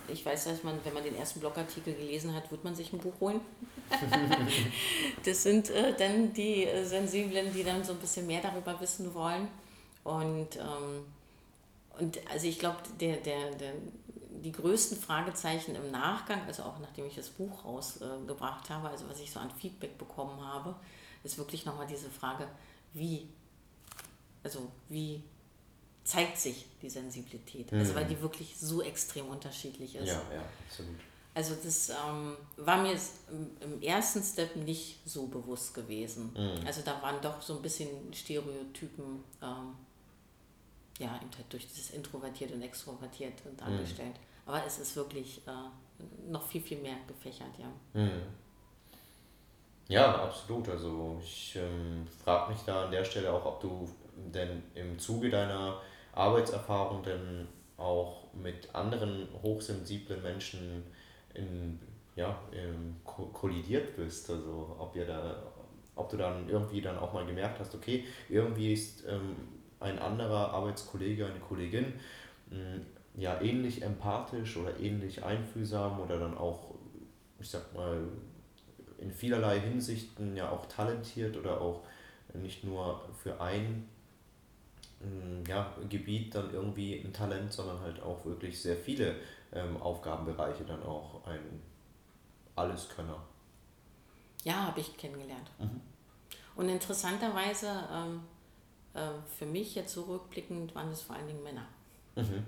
äh, 0.07 0.11
ich 0.11 0.25
weiß, 0.25 0.45
dass 0.45 0.63
man, 0.63 0.79
wenn 0.83 0.93
man 0.93 1.03
den 1.03 1.15
ersten 1.15 1.39
Blogartikel 1.39 1.93
gelesen 1.93 2.35
hat, 2.35 2.51
wird 2.51 2.63
man 2.63 2.75
sich 2.75 2.91
ein 2.93 2.99
Buch 2.99 3.13
holen. 3.19 3.41
das 5.25 5.43
sind 5.43 5.69
äh, 5.69 5.95
dann 5.97 6.33
die 6.33 6.65
äh, 6.65 6.83
Sensiblen, 6.85 7.53
die 7.53 7.63
dann 7.63 7.83
so 7.83 7.93
ein 7.93 7.99
bisschen 7.99 8.27
mehr 8.27 8.41
darüber 8.41 8.79
wissen 8.79 9.13
wollen. 9.13 9.47
Und, 10.03 10.57
ähm, 10.57 11.05
und 11.99 12.19
also 12.31 12.47
ich 12.47 12.59
glaube, 12.59 12.77
der, 12.99 13.17
der, 13.17 13.51
der, 13.51 13.73
die 14.43 14.51
größten 14.51 14.97
Fragezeichen 14.97 15.75
im 15.75 15.91
Nachgang, 15.91 16.41
also 16.47 16.63
auch 16.63 16.79
nachdem 16.79 17.05
ich 17.05 17.15
das 17.15 17.29
Buch 17.29 17.63
rausgebracht 17.63 18.69
habe, 18.69 18.89
also 18.89 19.07
was 19.09 19.19
ich 19.19 19.31
so 19.31 19.39
an 19.39 19.51
Feedback 19.51 19.97
bekommen 19.97 20.41
habe, 20.45 20.75
ist 21.23 21.37
wirklich 21.37 21.65
nochmal 21.65 21.87
diese 21.87 22.09
Frage, 22.09 22.47
wie, 22.93 23.27
also 24.43 24.71
wie 24.89 25.23
zeigt 26.03 26.37
sich 26.37 26.65
die 26.81 26.89
Sensibilität. 26.89 27.71
Mhm. 27.71 27.79
Also 27.79 27.95
weil 27.95 28.05
mhm. 28.05 28.09
die 28.09 28.21
wirklich 28.21 28.57
so 28.57 28.81
extrem 28.81 29.27
unterschiedlich 29.27 29.95
ist. 29.95 30.07
Ja, 30.07 30.21
ja, 30.33 30.43
absolut. 30.67 30.97
Also 31.33 31.55
das 31.63 31.89
ähm, 31.89 32.35
war 32.57 32.81
mir 32.81 32.97
im, 33.61 33.81
ersten 33.81 34.21
Step 34.21 34.55
nicht 34.57 34.99
so 35.05 35.27
bewusst 35.27 35.73
gewesen. 35.73 36.33
Mhm. 36.33 36.65
Also 36.65 36.81
da 36.83 37.01
waren 37.01 37.21
doch 37.21 37.41
so 37.41 37.55
ein 37.55 37.61
bisschen 37.61 37.87
Stereotypen, 38.13 39.23
ähm, 39.41 39.75
ja, 40.99 41.15
eben 41.15 41.31
halt 41.35 41.45
durch 41.49 41.67
dieses 41.67 41.91
introvertiert 41.91 42.51
und 42.51 42.61
extrovertiert 42.61 43.33
dargestellt. 43.55 44.13
Mhm. 44.13 44.47
Aber 44.47 44.65
es 44.65 44.79
ist 44.79 44.95
wirklich 44.97 45.41
äh, 45.47 46.29
noch 46.29 46.45
viel, 46.45 46.61
viel 46.61 46.79
mehr 46.79 46.97
gefächert, 47.07 47.57
ja. 47.57 47.71
Mhm. 47.93 48.23
Ja, 49.87 50.23
absolut. 50.23 50.67
Also 50.67 51.19
ich 51.23 51.55
ähm, 51.55 52.07
frage 52.23 52.51
mich 52.51 52.61
da 52.63 52.85
an 52.85 52.91
der 52.91 53.05
Stelle 53.05 53.31
auch, 53.31 53.45
ob 53.45 53.61
du 53.61 53.89
denn 54.33 54.63
im 54.75 54.99
Zuge 54.99 55.29
deiner 55.29 55.81
Arbeitserfahrung 56.13 57.03
denn 57.03 57.47
auch 57.77 58.33
mit 58.33 58.73
anderen 58.73 59.27
hochsensiblen 59.41 60.21
Menschen 60.21 60.83
in, 61.33 61.79
ja, 62.15 62.37
kollidiert 63.33 63.95
bist. 63.95 64.29
Also 64.29 64.75
ob 64.79 64.95
ihr 64.95 65.05
da, 65.05 65.41
ob 65.95 66.09
du 66.09 66.17
dann 66.17 66.47
irgendwie 66.49 66.81
dann 66.81 66.97
auch 66.97 67.13
mal 67.13 67.25
gemerkt 67.25 67.59
hast, 67.59 67.73
okay, 67.75 68.05
irgendwie 68.29 68.73
ist 68.73 69.05
ähm, 69.07 69.35
ein 69.79 69.99
anderer 69.99 70.53
Arbeitskollege, 70.53 71.25
eine 71.25 71.39
Kollegin 71.39 71.93
mh, 72.49 72.57
hm, 72.57 72.85
ja 73.15 73.41
ähnlich 73.41 73.81
empathisch 73.81 74.55
oder 74.57 74.79
ähnlich 74.79 75.23
einfühlsam 75.23 75.99
oder 75.99 76.17
dann 76.17 76.37
auch, 76.37 76.75
ich 77.39 77.49
sag 77.49 77.73
mal, 77.73 78.07
in 78.99 79.11
vielerlei 79.11 79.59
Hinsichten 79.59 80.37
ja 80.37 80.49
auch 80.49 80.65
talentiert 80.67 81.35
oder 81.35 81.59
auch 81.59 81.81
nicht 82.33 82.63
nur 82.63 83.01
für 83.21 83.41
ein 83.41 83.89
ja, 85.47 85.75
Gebiet 85.89 86.35
dann 86.35 86.53
irgendwie 86.53 86.99
ein 86.99 87.13
Talent, 87.13 87.51
sondern 87.51 87.79
halt 87.81 88.01
auch 88.01 88.25
wirklich 88.25 88.61
sehr 88.61 88.75
viele 88.75 89.15
ähm, 89.53 89.77
Aufgabenbereiche 89.81 90.63
dann 90.63 90.83
auch 90.83 91.25
ein 91.25 91.61
Alleskönner. 92.55 93.21
Ja, 94.43 94.67
habe 94.67 94.79
ich 94.79 94.95
kennengelernt. 94.97 95.49
Mhm. 95.59 95.81
Und 96.55 96.69
interessanterweise, 96.69 97.67
ähm, 97.91 98.21
äh, 98.93 99.09
für 99.37 99.45
mich 99.45 99.75
jetzt 99.75 99.93
zurückblickend, 99.93 100.73
waren 100.75 100.91
es 100.91 101.01
vor 101.01 101.15
allen 101.15 101.27
Dingen 101.27 101.43
Männer. 101.43 101.67
Mhm. 102.15 102.45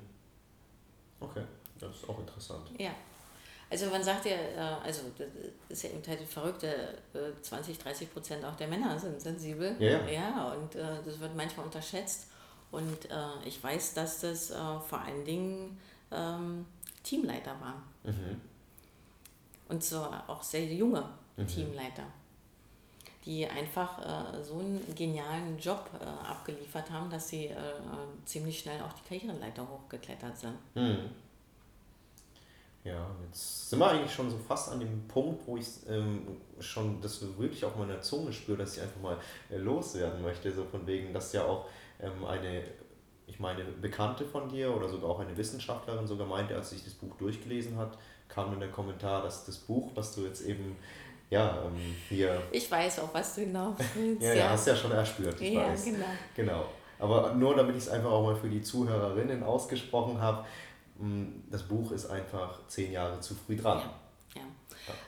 Okay, 1.19 1.43
das 1.79 1.95
ist 1.95 2.09
auch 2.09 2.19
interessant. 2.19 2.69
Ja. 2.77 2.91
Also 3.69 3.87
man 3.87 4.03
sagt 4.03 4.25
ja, 4.25 4.35
äh, 4.35 4.57
also 4.83 5.01
das 5.17 5.27
ist 5.69 5.83
ja 5.83 5.89
eben 5.89 6.03
halt 6.05 6.21
verrückt, 6.21 6.65
20, 7.41 7.79
30 7.79 8.13
Prozent 8.13 8.45
auch 8.45 8.55
der 8.55 8.67
Männer 8.67 8.99
sind 8.99 9.19
sensibel. 9.19 9.75
Ja, 9.79 10.05
ja. 10.05 10.09
ja 10.09 10.53
und 10.53 10.75
äh, 10.75 11.01
das 11.03 11.19
wird 11.19 11.35
manchmal 11.35 11.65
unterschätzt. 11.65 12.27
Und 12.73 13.05
äh, 13.11 13.47
ich 13.47 13.63
weiß, 13.63 13.93
dass 13.93 14.21
das 14.21 14.49
äh, 14.49 14.55
vor 14.55 14.99
allen 14.99 15.23
Dingen 15.23 15.77
ähm, 16.11 16.65
Teamleiter 17.03 17.55
waren. 17.61 17.83
Mhm. 18.03 18.41
Und 19.69 19.83
so 19.83 20.07
auch 20.27 20.41
sehr 20.41 20.65
junge 20.65 21.07
mhm. 21.37 21.45
Teamleiter, 21.45 22.05
die 23.25 23.45
einfach 23.45 23.99
äh, 23.99 24.43
so 24.43 24.57
einen 24.57 24.81
genialen 24.95 25.59
Job 25.59 25.87
äh, 26.01 26.03
abgeliefert 26.27 26.89
haben, 26.89 27.11
dass 27.11 27.29
sie 27.29 27.45
äh, 27.45 27.55
ziemlich 28.25 28.59
schnell 28.59 28.81
auch 28.81 28.93
die 28.93 29.07
Karriereleiter 29.07 29.67
hochgeklettert 29.69 30.35
sind. 30.35 30.57
Mhm. 30.73 31.11
Ja, 32.83 33.05
jetzt 33.27 33.69
sind 33.69 33.77
wir 33.77 33.87
eigentlich 33.87 34.11
schon 34.11 34.31
so 34.31 34.37
fast 34.37 34.71
an 34.71 34.79
dem 34.79 35.07
Punkt, 35.07 35.47
wo 35.47 35.57
ich 35.57 35.67
ähm, 35.87 36.37
schon 36.59 36.99
das 37.01 37.21
wirklich 37.37 37.63
auf 37.63 37.75
meiner 37.75 38.01
Zunge 38.01 38.33
spüre, 38.33 38.57
dass 38.57 38.75
ich 38.75 38.81
einfach 38.81 38.99
mal 38.99 39.17
äh, 39.51 39.57
loswerden 39.57 40.23
möchte. 40.23 40.51
So 40.51 40.65
von 40.65 40.87
wegen, 40.87 41.13
dass 41.13 41.31
ja 41.33 41.45
auch 41.45 41.67
ähm, 42.03 42.25
eine, 42.25 42.63
ich 43.27 43.39
meine, 43.39 43.63
Bekannte 43.63 44.25
von 44.25 44.49
dir 44.49 44.75
oder 44.75 44.89
sogar 44.89 45.09
auch 45.09 45.19
eine 45.19 45.35
Wissenschaftlerin 45.35 46.05
sogar 46.05 46.27
meinte, 46.27 46.55
als 46.55 46.71
sich 46.71 46.83
das 46.83 46.93
Buch 46.93 47.15
durchgelesen 47.17 47.77
hat, 47.77 47.97
kam 48.27 48.53
in 48.53 48.59
der 48.59 48.69
Kommentar, 48.69 49.23
dass 49.23 49.45
das 49.45 49.57
Buch, 49.57 49.91
was 49.95 50.13
du 50.15 50.21
jetzt 50.21 50.41
eben 50.45 50.75
ja, 51.29 51.63
ähm, 51.65 51.95
hier. 52.09 52.41
Ich 52.51 52.69
weiß 52.69 52.99
auch, 52.99 53.13
was 53.13 53.35
du 53.35 53.45
genau 53.45 53.75
willst. 53.95 54.21
ja, 54.21 54.33
ja, 54.33 54.49
hast 54.49 54.67
ja 54.67 54.75
schon 54.75 54.91
erspürt, 54.91 55.39
ich 55.41 55.53
ja, 55.53 55.67
weiß. 55.67 55.85
Genau. 55.85 56.05
genau. 56.35 56.65
Aber 56.99 57.33
nur 57.33 57.55
damit 57.55 57.75
ich 57.75 57.83
es 57.83 57.89
einfach 57.89 58.11
auch 58.11 58.23
mal 58.23 58.35
für 58.35 58.49
die 58.49 58.61
Zuhörerinnen 58.61 59.43
ausgesprochen 59.43 60.21
habe, 60.21 60.45
hm, 60.99 61.43
das 61.49 61.63
Buch 61.63 61.91
ist 61.91 62.05
einfach 62.05 62.59
zehn 62.67 62.91
Jahre 62.91 63.19
zu 63.19 63.33
früh 63.33 63.57
dran. 63.57 63.81
Ja, 64.35 64.41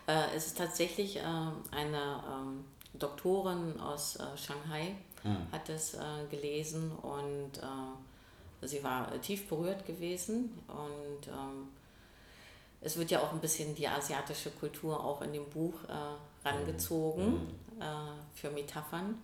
ja. 0.08 0.14
Äh, 0.14 0.36
es 0.36 0.48
ist 0.48 0.58
tatsächlich 0.58 1.18
äh, 1.18 1.22
eine 1.22 2.24
ähm, 2.32 2.66
Doktorin 2.94 3.80
aus 3.80 4.16
äh, 4.16 4.24
Shanghai, 4.36 4.96
hm. 5.26 5.52
hat 5.52 5.70
es 5.70 5.96
äh, 5.96 6.00
gelesen 6.30 6.92
und 6.92 7.58
äh, 7.58 8.68
sie 8.68 8.84
war 8.84 9.20
tief 9.22 9.48
berührt 9.48 9.86
gewesen 9.86 10.58
und 10.68 11.28
ähm, 11.28 11.68
es 12.86 12.98
wird 12.98 13.10
ja 13.10 13.20
auch 13.22 13.34
ein 13.34 13.40
bisschen 13.40 13.74
die 13.74 13.88
asiatische 13.88 14.52
Kultur 14.52 15.04
auch 15.04 15.22
in 15.24 15.34
dem 15.34 15.50
Buch 15.50 15.74
äh, 15.88 16.48
rangezogen 16.48 17.32
mhm. 17.32 17.82
äh, 17.82 17.86
für 18.36 18.52
Metaphern. 18.52 19.18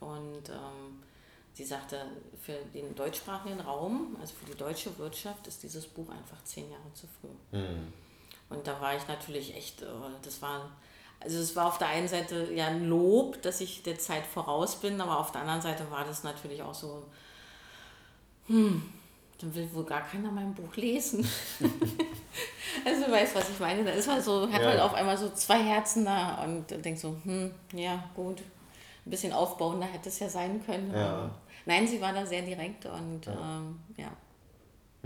Und 0.00 0.50
ähm, 0.50 1.02
sie 1.54 1.64
sagte, 1.64 2.04
für 2.42 2.56
den 2.74 2.94
deutschsprachigen 2.94 3.60
Raum, 3.60 4.16
also 4.20 4.34
für 4.34 4.44
die 4.44 4.58
deutsche 4.58 4.96
Wirtschaft, 4.98 5.46
ist 5.46 5.62
dieses 5.62 5.86
Buch 5.86 6.10
einfach 6.10 6.44
zehn 6.44 6.70
Jahre 6.70 6.92
zu 6.92 7.06
früh. 7.06 7.58
Mhm. 7.58 7.92
Und 8.50 8.66
da 8.66 8.78
war 8.78 8.94
ich 8.94 9.08
natürlich 9.08 9.56
echt, 9.56 9.80
äh, 9.80 9.86
das 10.22 10.42
war 10.42 10.70
also 11.22 11.38
es 11.38 11.54
war 11.56 11.66
auf 11.66 11.78
der 11.78 11.88
einen 11.88 12.08
Seite 12.08 12.52
ja 12.52 12.66
ein 12.66 12.88
Lob, 12.88 13.40
dass 13.42 13.60
ich 13.60 13.82
der 13.82 13.98
Zeit 13.98 14.26
voraus 14.26 14.76
bin, 14.76 15.00
aber 15.00 15.18
auf 15.18 15.32
der 15.32 15.42
anderen 15.42 15.62
Seite 15.62 15.90
war 15.90 16.04
das 16.04 16.24
natürlich 16.24 16.62
auch 16.62 16.74
so, 16.74 17.04
hm, 18.46 18.82
dann 19.40 19.54
will 19.54 19.68
wohl 19.72 19.84
gar 19.84 20.02
keiner 20.02 20.30
mein 20.30 20.54
Buch 20.54 20.74
lesen. 20.76 21.26
also 22.84 23.04
du 23.04 23.10
weißt, 23.12 23.34
was 23.34 23.50
ich 23.50 23.58
meine. 23.58 23.84
Da 23.84 23.90
ist 23.90 24.06
man 24.06 24.22
so, 24.22 24.50
hat 24.50 24.62
ja. 24.62 24.68
man 24.68 24.80
auf 24.80 24.94
einmal 24.94 25.16
so 25.16 25.30
zwei 25.30 25.62
Herzen 25.62 26.04
da 26.04 26.42
und 26.44 26.70
denkt 26.84 27.00
so, 27.00 27.16
hm, 27.24 27.52
ja, 27.72 28.02
gut, 28.14 28.40
ein 29.04 29.10
bisschen 29.10 29.32
aufbauender 29.32 29.86
hätte 29.86 30.08
es 30.08 30.18
ja 30.18 30.28
sein 30.28 30.64
können. 30.64 30.92
Ja. 30.94 31.30
Nein, 31.66 31.86
sie 31.86 32.00
war 32.00 32.12
da 32.12 32.26
sehr 32.26 32.42
direkt 32.42 32.86
und 32.86 33.26
ja. 33.26 33.32
Ähm, 33.32 33.80
ja. 33.96 34.12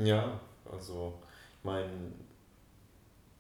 Ja, 0.05 0.41
also 0.71 1.15
ich 1.59 1.65
meine, 1.65 1.91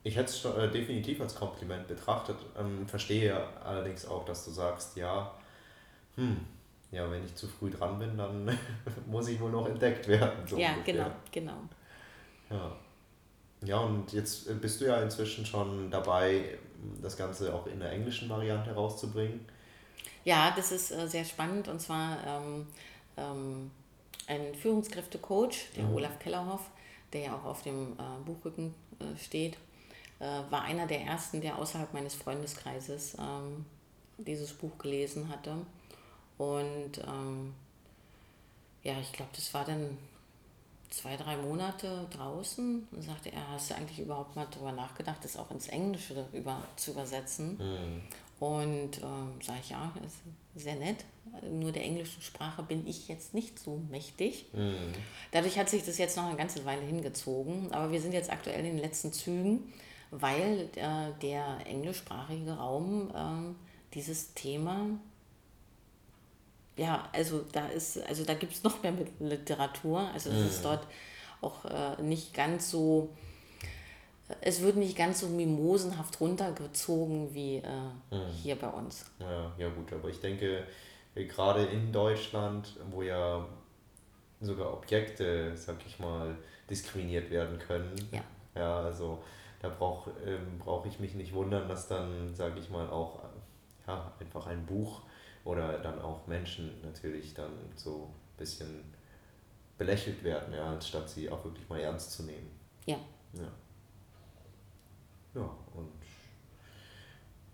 ich 0.07 0.16
hätte 0.16 0.31
es 0.31 0.45
äh, 0.45 0.71
definitiv 0.71 1.21
als 1.21 1.35
Kompliment 1.35 1.88
betrachtet. 1.88 2.37
Ähm, 2.57 2.87
verstehe 2.87 3.37
allerdings 3.64 4.07
auch, 4.07 4.25
dass 4.25 4.45
du 4.45 4.53
sagst, 4.53 4.97
ja, 4.97 5.35
hm, 6.14 6.47
ja, 6.92 7.11
wenn 7.11 7.25
ich 7.25 7.35
zu 7.35 7.49
früh 7.49 7.71
dran 7.71 7.99
bin, 7.99 8.16
dann 8.16 8.57
muss 9.07 9.27
ich 9.27 9.40
wohl 9.40 9.51
noch 9.51 9.66
entdeckt 9.66 10.07
werden. 10.07 10.47
So 10.47 10.57
ja, 10.57 10.75
ungefähr. 10.75 10.95
genau, 10.95 11.11
genau. 11.33 11.59
Ja. 12.51 12.77
Ja, 13.62 13.79
und 13.79 14.12
jetzt 14.12 14.61
bist 14.61 14.81
du 14.81 14.85
ja 14.85 15.03
inzwischen 15.03 15.45
schon 15.45 15.90
dabei, 15.90 16.57
das 17.03 17.16
Ganze 17.16 17.53
auch 17.53 17.66
in 17.66 17.81
der 17.81 17.90
englischen 17.90 18.29
Variante 18.29 18.73
rauszubringen. 18.73 19.45
Ja, 20.25 20.53
das 20.55 20.71
ist 20.71 20.92
äh, 20.92 21.09
sehr 21.09 21.25
spannend 21.25 21.66
und 21.66 21.81
zwar 21.81 22.19
ähm, 22.25 22.66
ähm, 23.16 23.71
ein 24.29 24.55
Führungskräftecoach, 24.55 25.73
der 25.75 25.85
mhm. 25.85 25.95
Olaf 25.95 26.19
Kellerhoff, 26.21 26.71
der 27.12 27.23
ja 27.23 27.35
auch 27.35 27.45
auf 27.45 27.62
dem 27.62 27.95
äh, 27.95 28.25
Buchrücken 28.25 28.75
äh, 29.01 29.19
steht, 29.19 29.57
äh, 30.18 30.24
war 30.50 30.62
einer 30.62 30.87
der 30.87 31.02
ersten, 31.02 31.40
der 31.40 31.59
außerhalb 31.59 31.92
meines 31.92 32.14
Freundeskreises 32.14 33.16
ähm, 33.18 33.66
dieses 34.18 34.52
Buch 34.52 34.79
gelesen 34.79 35.29
hatte. 35.29 35.57
Und 36.38 36.98
ähm, 37.07 37.55
ja, 38.83 38.98
ich 39.00 39.12
glaube, 39.12 39.31
das 39.35 39.52
war 39.52 39.64
dann 39.64 39.98
zwei, 40.90 41.16
drei 41.16 41.37
Monate 41.37 42.07
draußen 42.11 42.87
und 42.90 43.02
sagte 43.02 43.33
er, 43.33 43.50
hast 43.50 43.70
du 43.70 43.74
eigentlich 43.74 43.98
überhaupt 43.98 44.37
mal 44.37 44.46
darüber 44.50 44.72
nachgedacht, 44.72 45.18
das 45.22 45.37
auch 45.37 45.50
ins 45.50 45.68
Englische 45.68 46.26
über, 46.33 46.62
zu 46.76 46.92
übersetzen? 46.92 47.59
Mhm. 47.59 48.02
Und 48.38 48.98
ähm, 49.02 49.40
sage 49.42 49.61
ich, 49.62 49.70
ja, 49.70 49.92
ist 50.05 50.18
sehr 50.55 50.76
nett. 50.76 51.05
Nur 51.50 51.72
der 51.72 51.85
englischen 51.85 52.22
Sprache 52.22 52.62
bin 52.62 52.87
ich 52.87 53.09
jetzt 53.09 53.35
nicht 53.35 53.59
so 53.59 53.81
mächtig. 53.90 54.46
Mhm. 54.52 54.92
Dadurch 55.33 55.59
hat 55.59 55.68
sich 55.68 55.85
das 55.85 55.98
jetzt 55.98 56.16
noch 56.16 56.26
eine 56.26 56.37
ganze 56.37 56.64
Weile 56.64 56.83
hingezogen. 56.83 57.72
Aber 57.72 57.90
wir 57.92 58.00
sind 58.00 58.12
jetzt 58.12 58.31
aktuell 58.31 58.61
in 58.61 58.76
den 58.76 58.79
letzten 58.79 59.12
Zügen, 59.12 59.72
weil 60.11 60.69
äh, 60.77 61.12
der 61.23 61.59
englischsprachige 61.66 62.53
Raum 62.53 63.11
äh, 63.11 63.95
dieses 63.95 64.35
Thema 64.35 64.99
ja, 66.77 67.09
also 67.12 67.45
da 67.53 67.69
ist, 67.69 68.07
also 68.07 68.25
da 68.25 68.35
gibt 68.35 68.53
es 68.53 68.62
noch 68.62 68.83
mehr 68.83 68.92
Literatur. 69.19 70.11
Also 70.12 70.31
es 70.31 70.37
mhm. 70.37 70.47
ist 70.47 70.64
dort 70.64 70.87
auch 71.40 71.64
äh, 71.64 72.03
nicht 72.03 72.35
ganz 72.35 72.71
so, 72.71 73.11
es 74.40 74.61
wird 74.61 74.77
nicht 74.77 74.97
ganz 74.97 75.21
so 75.21 75.29
mimosenhaft 75.29 76.21
runtergezogen 76.21 77.33
wie 77.35 77.57
äh, 77.57 77.71
mhm. 78.11 78.29
hier 78.42 78.57
bei 78.57 78.69
uns. 78.69 79.07
Ja, 79.19 79.53
ja 79.57 79.69
gut, 79.71 79.92
aber 79.92 80.09
ich 80.09 80.21
denke, 80.21 80.64
gerade 81.14 81.64
in 81.64 81.92
Deutschland, 81.92 82.77
wo 82.90 83.03
ja 83.03 83.47
sogar 84.40 84.75
Objekte, 84.75 85.57
sag 85.57 85.77
ich 85.87 85.99
mal, 85.99 86.37
diskriminiert 86.69 87.31
werden 87.31 87.59
können. 87.59 87.95
Ja. 88.12 88.23
Ja, 88.55 88.81
also 88.81 89.23
da 89.66 89.74
brauche 89.74 90.11
ähm, 90.24 90.59
brauch 90.59 90.87
ich 90.87 91.00
mich 91.00 91.14
nicht 91.14 91.33
wundern, 91.35 91.68
dass 91.68 91.88
dann, 91.88 92.35
sag 92.35 92.57
ich 92.57 92.70
mal, 92.70 92.88
auch 92.88 93.22
ja, 93.87 94.12
einfach 94.20 94.46
ein 94.46 94.64
Buch 94.66 95.02
oder 95.44 95.79
dann 95.79 96.00
auch 96.00 96.26
Menschen 96.26 96.81
natürlich 96.83 97.35
dann 97.35 97.52
so 97.74 98.05
ein 98.05 98.37
bisschen 98.38 98.92
belächelt 99.79 100.22
werden, 100.24 100.55
ja, 100.55 100.66
anstatt 100.66 101.09
sie 101.09 101.31
auch 101.31 101.44
wirklich 101.44 101.68
mal 101.68 101.81
ernst 101.81 102.12
zu 102.12 102.22
nehmen. 102.24 102.50
Ja. 102.87 102.96
Ja. 103.35 103.52
Ja, 105.35 105.50
und 105.74 105.92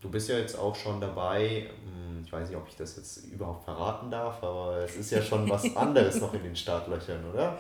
du 0.00 0.08
bist 0.08 0.28
ja 0.28 0.38
jetzt 0.38 0.56
auch 0.56 0.74
schon 0.74 1.00
dabei, 1.00 1.68
hm, 1.84 2.22
ich 2.24 2.32
weiß 2.32 2.48
nicht, 2.48 2.56
ob 2.56 2.68
ich 2.68 2.76
das 2.76 2.96
jetzt 2.96 3.24
überhaupt 3.26 3.64
verraten 3.64 4.10
darf, 4.10 4.42
aber 4.42 4.84
es 4.84 4.96
ist 4.96 5.10
ja 5.10 5.20
schon 5.20 5.50
was 5.50 5.74
anderes 5.76 6.20
noch 6.20 6.32
in 6.34 6.44
den 6.44 6.54
Startlöchern, 6.54 7.28
oder? 7.30 7.58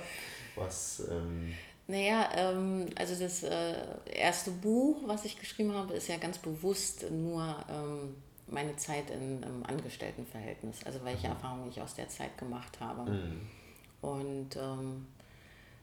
Was. 0.54 1.08
Ähm 1.10 1.52
naja, 1.86 2.28
ähm, 2.34 2.86
also 2.96 3.14
das 3.14 3.42
äh, 3.42 3.74
erste 4.06 4.50
Buch, 4.50 5.02
was 5.06 5.24
ich 5.24 5.38
geschrieben 5.38 5.74
habe, 5.74 5.94
ist 5.94 6.08
ja 6.08 6.16
ganz 6.16 6.38
bewusst 6.38 7.10
nur 7.10 7.56
ähm, 7.68 8.14
meine 8.46 8.76
Zeit 8.76 9.10
in, 9.10 9.42
im 9.42 9.66
Angestelltenverhältnis, 9.66 10.84
also 10.84 11.04
welche 11.04 11.26
mhm. 11.26 11.34
Erfahrungen 11.34 11.68
ich 11.68 11.80
aus 11.80 11.94
der 11.94 12.08
Zeit 12.08 12.38
gemacht 12.38 12.78
habe. 12.80 13.10
Mhm. 13.10 13.40
Und 14.00 14.56
ähm, 14.56 15.06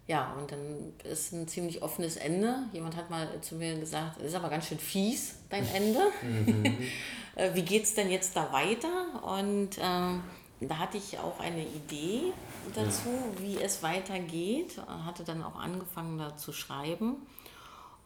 ja, 0.08 0.34
und 0.40 0.52
dann 0.52 0.94
ist 1.04 1.34
ein 1.34 1.48
ziemlich 1.48 1.84
offenes 1.84 2.18
Ende. 2.18 2.64
Jemand 2.74 2.96
hat 2.96 3.10
mal 3.10 3.28
zu 3.42 3.56
mir 3.56 3.80
gesagt, 3.80 4.18
das 4.18 4.28
ist 4.28 4.36
aber 4.36 4.50
ganz 4.50 4.68
schön 4.68 4.80
fies, 4.80 5.36
dein 5.50 5.68
Ende. 5.74 6.00
Mhm. 6.22 6.78
Äh, 7.36 7.56
wie 7.56 7.62
geht 7.62 7.84
es 7.84 7.94
denn 7.94 8.10
jetzt 8.10 8.36
da 8.36 8.52
weiter? 8.52 9.24
Und 9.24 9.78
ähm, 9.80 10.24
da 10.62 10.78
hatte 10.78 10.98
ich 10.98 11.17
auch 11.19 11.39
eine 11.39 11.65
Idee 11.65 12.34
dazu, 12.76 13.10
ja. 13.10 13.41
wie 13.41 13.58
es 13.62 13.82
weitergeht. 13.82 14.82
Hatte 15.06 15.24
dann 15.24 15.43
auch 15.43 15.56
angefangen, 15.56 16.17
da 16.17 16.36
zu 16.36 16.52
schreiben. 16.52 17.15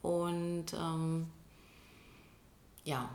Und 0.01 0.73
ähm, 0.73 1.29
ja, 2.83 3.09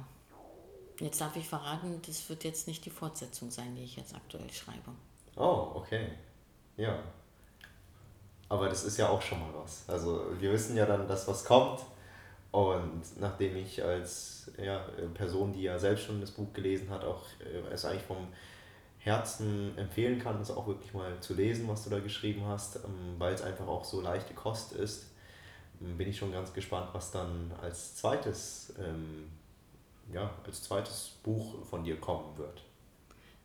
Jetzt 1.00 1.20
darf 1.20 1.36
ich 1.36 1.48
verraten, 1.48 2.00
das 2.06 2.28
wird 2.28 2.44
jetzt 2.44 2.66
nicht 2.66 2.84
die 2.84 2.90
Fortsetzung 2.90 3.50
sein, 3.50 3.74
die 3.76 3.84
ich 3.84 3.96
jetzt 3.96 4.14
aktuell 4.14 4.50
schreibe. 4.50 4.90
Oh, 5.36 5.72
okay. 5.74 6.08
Ja. 6.76 6.98
Aber 8.48 8.68
das 8.68 8.84
ist 8.84 8.96
ja 8.96 9.08
auch 9.08 9.22
schon 9.22 9.38
mal 9.38 9.50
was. 9.54 9.84
Also 9.88 10.26
wir 10.40 10.52
wissen 10.52 10.76
ja 10.76 10.86
dann, 10.86 11.06
dass 11.06 11.28
was 11.28 11.44
kommt. 11.44 11.80
Und 12.50 13.02
nachdem 13.20 13.56
ich 13.56 13.84
als 13.84 14.50
ja, 14.60 14.84
Person, 15.14 15.52
die 15.52 15.62
ja 15.62 15.78
selbst 15.78 16.04
schon 16.04 16.20
das 16.20 16.32
Buch 16.32 16.52
gelesen 16.52 16.90
hat, 16.90 17.04
auch 17.04 17.22
äh, 17.40 17.72
es 17.72 17.84
eigentlich 17.84 18.02
vom 18.02 18.26
Herzen 19.08 19.76
empfehlen 19.76 20.18
kann, 20.18 20.40
es 20.40 20.50
auch 20.50 20.66
wirklich 20.66 20.94
mal 20.94 21.18
zu 21.20 21.34
lesen, 21.34 21.68
was 21.68 21.84
du 21.84 21.90
da 21.90 21.98
geschrieben 21.98 22.46
hast, 22.46 22.76
ähm, 22.76 23.16
weil 23.18 23.34
es 23.34 23.42
einfach 23.42 23.66
auch 23.66 23.84
so 23.84 24.00
leichte 24.00 24.34
Kost 24.34 24.72
ist, 24.72 25.06
ähm, 25.80 25.96
bin 25.96 26.08
ich 26.08 26.16
schon 26.16 26.32
ganz 26.32 26.52
gespannt, 26.52 26.90
was 26.92 27.10
dann 27.10 27.52
als 27.60 27.96
zweites 27.96 28.74
ähm, 28.78 29.30
ja, 30.12 30.30
als 30.44 30.62
zweites 30.62 31.18
Buch 31.22 31.64
von 31.66 31.84
dir 31.84 31.96
kommen 32.00 32.36
wird? 32.36 32.62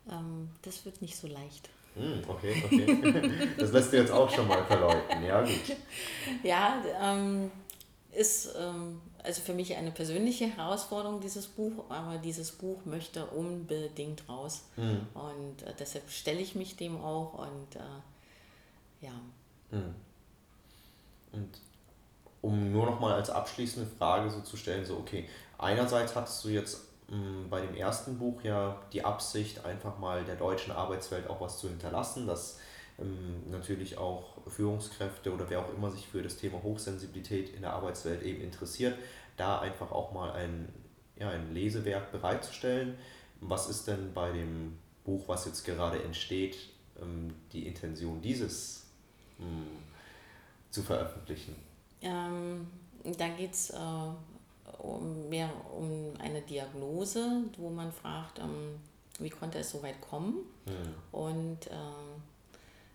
Ähm, 0.10 0.50
das 0.62 0.86
wird 0.86 1.02
nicht 1.02 1.16
so 1.16 1.28
leicht. 1.28 1.70
Hm, 1.96 2.22
okay, 2.28 2.64
okay. 2.66 3.32
Das 3.58 3.72
lässt 3.72 3.94
du 3.94 3.98
jetzt 3.98 4.12
auch 4.12 4.30
schon 4.30 4.48
mal 4.48 4.66
verleuten, 4.66 5.24
ja 5.24 5.42
gut. 5.42 5.78
Ja, 6.42 6.82
ähm, 7.00 7.52
ist 8.12 8.56
ähm, 8.58 9.00
also 9.24 9.42
für 9.42 9.54
mich 9.54 9.76
eine 9.76 9.92
persönliche 9.92 10.46
Herausforderung, 10.46 11.22
dieses 11.22 11.48
Buch, 11.48 11.86
aber 11.90 12.18
dieses 12.18 12.52
Buch 12.52 12.86
möchte 12.86 13.26
unbedingt 13.28 14.28
raus. 14.28 14.64
Mhm. 14.76 15.08
Und 15.14 15.64
äh, 15.64 15.74
deshalb 15.80 16.10
stelle 16.10 16.40
ich 16.40 16.56
mich 16.56 16.76
dem 16.76 17.02
auch 17.02 17.34
und 17.34 17.76
äh, 17.76 19.06
ja. 19.06 19.14
Mhm. 19.72 19.96
Und 21.32 21.50
um 22.42 22.72
nur 22.72 22.86
noch 22.86 23.00
mal 23.00 23.14
als 23.14 23.30
abschließende 23.30 23.90
Frage 23.98 24.30
so 24.30 24.42
zu 24.42 24.58
stellen, 24.58 24.86
so 24.86 24.98
okay, 24.98 25.28
einerseits 25.58 26.16
hattest 26.16 26.44
du 26.44 26.50
jetzt 26.50 26.82
mh, 27.08 27.18
mm, 27.18 27.50
bei 27.50 27.62
dem 27.62 27.76
ersten 27.76 28.20
Buch 28.20 28.42
ja 28.44 28.78
die 28.92 29.06
Absicht, 29.06 29.64
einfach 29.66 29.98
mal 29.98 30.26
der 30.26 30.36
deutschen 30.36 30.74
Arbeitswelt 30.74 31.30
auch 31.30 31.40
was 31.40 31.60
zu 31.60 31.70
hinterlassen, 31.70 32.28
dass 32.28 32.60
natürlich 33.50 33.98
auch 33.98 34.38
Führungskräfte 34.48 35.34
oder 35.34 35.50
wer 35.50 35.60
auch 35.60 35.74
immer 35.74 35.90
sich 35.90 36.08
für 36.08 36.22
das 36.22 36.38
Thema 36.38 36.62
Hochsensibilität 36.62 37.54
in 37.54 37.62
der 37.62 37.74
Arbeitswelt 37.74 38.22
eben 38.24 38.42
interessiert, 38.42 38.98
da 39.38 39.60
einfach 39.60 39.92
auch 39.92 40.14
mal 40.14 40.32
ein, 40.32 40.70
ja, 41.20 41.30
ein 41.30 41.54
Lesewerk 41.54 42.12
bereitzustellen. 42.12 42.98
Was 43.42 43.70
ist 43.70 43.88
denn 43.88 44.14
bei 44.14 44.32
dem 44.32 44.78
Buch, 45.04 45.28
was 45.28 45.46
jetzt 45.46 45.66
gerade 45.66 46.02
entsteht, 46.04 46.58
ähm, 47.02 47.34
die 47.52 47.68
Intention 47.68 48.22
dieses 48.22 48.86
mh, 49.40 49.48
mm, 49.48 49.68
zu 50.70 50.84
veröffentlichen? 50.84 51.56
Ähm, 52.02 52.68
da 53.18 53.28
geht 53.30 53.54
es 53.54 53.72
äh, 53.72 53.78
um, 54.80 55.30
mehr 55.30 55.50
um 55.76 56.14
eine 56.20 56.42
Diagnose, 56.42 57.44
wo 57.58 57.70
man 57.70 57.92
fragt, 57.92 58.40
ähm, 58.40 58.80
wie 59.20 59.30
konnte 59.30 59.60
es 59.60 59.72
so 59.72 59.82
weit 59.84 60.00
kommen 60.02 60.36
mhm. 60.66 61.18
und 61.18 61.68
äh, 61.68 61.72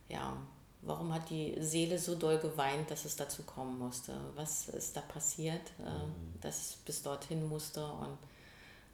ja, 0.09 0.37
warum 0.83 1.13
hat 1.13 1.31
die 1.31 1.55
Seele 1.61 1.99
so 1.99 2.15
doll 2.15 2.39
geweint, 2.39 2.91
dass 2.91 3.05
es 3.05 3.17
dazu 3.17 3.43
kommen 3.43 3.79
musste? 3.79 4.15
Was 4.35 4.69
ist 4.69 4.97
da 4.97 5.01
passiert, 5.01 5.73
äh, 5.79 5.83
mhm. 5.83 6.41
dass 6.41 6.71
es 6.71 6.77
bis 6.77 7.03
dorthin 7.03 7.49
musste 7.49 7.85
und 7.85 8.19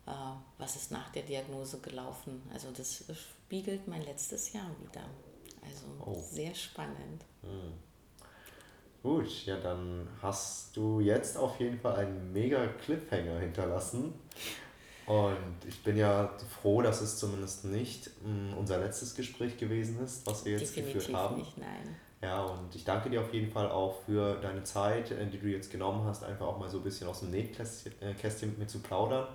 äh, 0.06 0.10
was 0.58 0.76
ist 0.76 0.90
nach 0.90 1.10
der 1.10 1.22
Diagnose 1.22 1.78
gelaufen? 1.78 2.42
Also 2.52 2.68
das 2.76 3.04
spiegelt 3.46 3.86
mein 3.86 4.02
letztes 4.02 4.52
Jahr 4.52 4.70
wieder. 4.80 5.04
Also 5.62 5.86
oh. 6.04 6.22
sehr 6.22 6.54
spannend. 6.54 7.24
Mhm. 7.42 7.72
Gut, 9.02 9.44
ja, 9.44 9.60
dann 9.60 10.08
hast 10.22 10.74
du 10.74 11.00
jetzt 11.00 11.36
auf 11.36 11.60
jeden 11.60 11.78
Fall 11.78 11.96
einen 11.96 12.32
mega 12.32 12.66
Cliffhanger 12.66 13.38
hinterlassen. 13.38 14.14
Und 15.06 15.68
ich 15.68 15.82
bin 15.82 15.96
ja 15.96 16.30
froh, 16.60 16.80
dass 16.80 17.00
es 17.00 17.18
zumindest 17.18 17.66
nicht 17.66 18.10
mm, 18.24 18.54
unser 18.56 18.78
letztes 18.78 19.14
Gespräch 19.14 19.58
gewesen 19.58 20.02
ist, 20.02 20.26
was 20.26 20.44
wir 20.44 20.52
jetzt 20.52 20.74
Definitiv 20.74 20.94
geführt 20.94 21.16
haben. 21.16 21.36
Nicht, 21.36 21.58
nein. 21.58 21.96
Ja, 22.22 22.42
und 22.42 22.74
ich 22.74 22.84
danke 22.84 23.10
dir 23.10 23.20
auf 23.20 23.34
jeden 23.34 23.50
Fall 23.50 23.70
auch 23.70 24.00
für 24.06 24.36
deine 24.36 24.64
Zeit, 24.64 25.10
äh, 25.10 25.26
die 25.26 25.38
du 25.38 25.46
jetzt 25.46 25.70
genommen 25.70 26.04
hast, 26.06 26.24
einfach 26.24 26.46
auch 26.46 26.58
mal 26.58 26.70
so 26.70 26.78
ein 26.78 26.84
bisschen 26.84 27.06
aus 27.06 27.20
dem 27.20 27.30
Nähkästchen 27.30 27.92
äh, 28.00 28.46
mit 28.46 28.58
mir 28.58 28.66
zu 28.66 28.80
plaudern. 28.80 29.28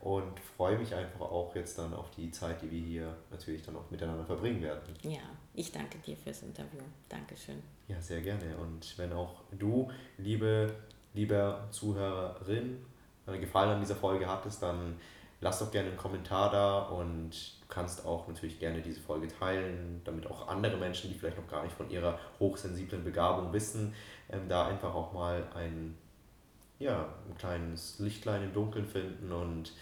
Und 0.00 0.38
freue 0.58 0.76
mich 0.76 0.94
einfach 0.94 1.22
auch 1.22 1.54
jetzt 1.54 1.78
dann 1.78 1.94
auf 1.94 2.10
die 2.10 2.30
Zeit, 2.30 2.60
die 2.60 2.70
wir 2.70 2.80
hier 2.80 3.16
natürlich 3.30 3.62
dann 3.62 3.74
auch 3.74 3.90
miteinander 3.90 4.26
verbringen 4.26 4.60
werden. 4.60 4.82
Ja, 5.00 5.22
ich 5.54 5.72
danke 5.72 5.96
dir 5.98 6.14
fürs 6.14 6.42
Interview. 6.42 6.82
Dankeschön. 7.08 7.62
Ja, 7.88 7.98
sehr 8.02 8.20
gerne. 8.20 8.54
Und 8.58 8.98
wenn 8.98 9.14
auch 9.14 9.40
du, 9.58 9.90
liebe, 10.18 10.74
lieber 11.14 11.68
Zuhörerin, 11.70 12.84
äh, 13.26 13.38
Gefallen 13.38 13.70
an 13.70 13.80
dieser 13.80 13.96
Folge 13.96 14.28
hattest, 14.28 14.62
dann 14.62 14.96
lass 15.44 15.58
doch 15.58 15.70
gerne 15.70 15.90
einen 15.90 15.98
Kommentar 15.98 16.50
da 16.50 16.78
und 16.78 17.30
du 17.30 17.66
kannst 17.68 18.06
auch 18.06 18.26
natürlich 18.26 18.58
gerne 18.58 18.80
diese 18.80 19.00
Folge 19.00 19.28
teilen, 19.28 20.00
damit 20.04 20.26
auch 20.26 20.48
andere 20.48 20.78
Menschen, 20.78 21.12
die 21.12 21.18
vielleicht 21.18 21.36
noch 21.36 21.46
gar 21.46 21.62
nicht 21.62 21.76
von 21.76 21.90
ihrer 21.90 22.18
hochsensiblen 22.40 23.04
Begabung 23.04 23.52
wissen, 23.52 23.94
ähm, 24.32 24.48
da 24.48 24.66
einfach 24.66 24.94
auch 24.94 25.12
mal 25.12 25.46
ein, 25.54 25.98
ja, 26.78 27.08
ein 27.28 27.36
kleines 27.36 27.98
Lichtlein 27.98 28.42
im 28.42 28.54
Dunkeln 28.54 28.86
finden 28.86 29.30
und 29.30 29.72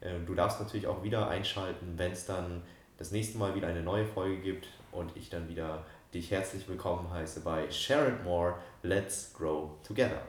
äh, 0.00 0.20
du 0.24 0.36
darfst 0.36 0.60
natürlich 0.60 0.86
auch 0.86 1.02
wieder 1.02 1.28
einschalten, 1.28 1.94
wenn 1.96 2.12
es 2.12 2.24
dann 2.24 2.62
das 2.96 3.10
nächste 3.10 3.38
Mal 3.38 3.56
wieder 3.56 3.66
eine 3.66 3.82
neue 3.82 4.06
Folge 4.06 4.40
gibt 4.40 4.68
und 4.92 5.16
ich 5.16 5.30
dann 5.30 5.48
wieder 5.48 5.84
dich 6.14 6.30
herzlich 6.30 6.68
willkommen 6.68 7.10
heiße 7.10 7.40
bei 7.40 7.68
Share 7.72 8.06
and 8.06 8.22
More, 8.22 8.54
Let's 8.84 9.34
Grow 9.36 9.70
Together. 9.82 10.22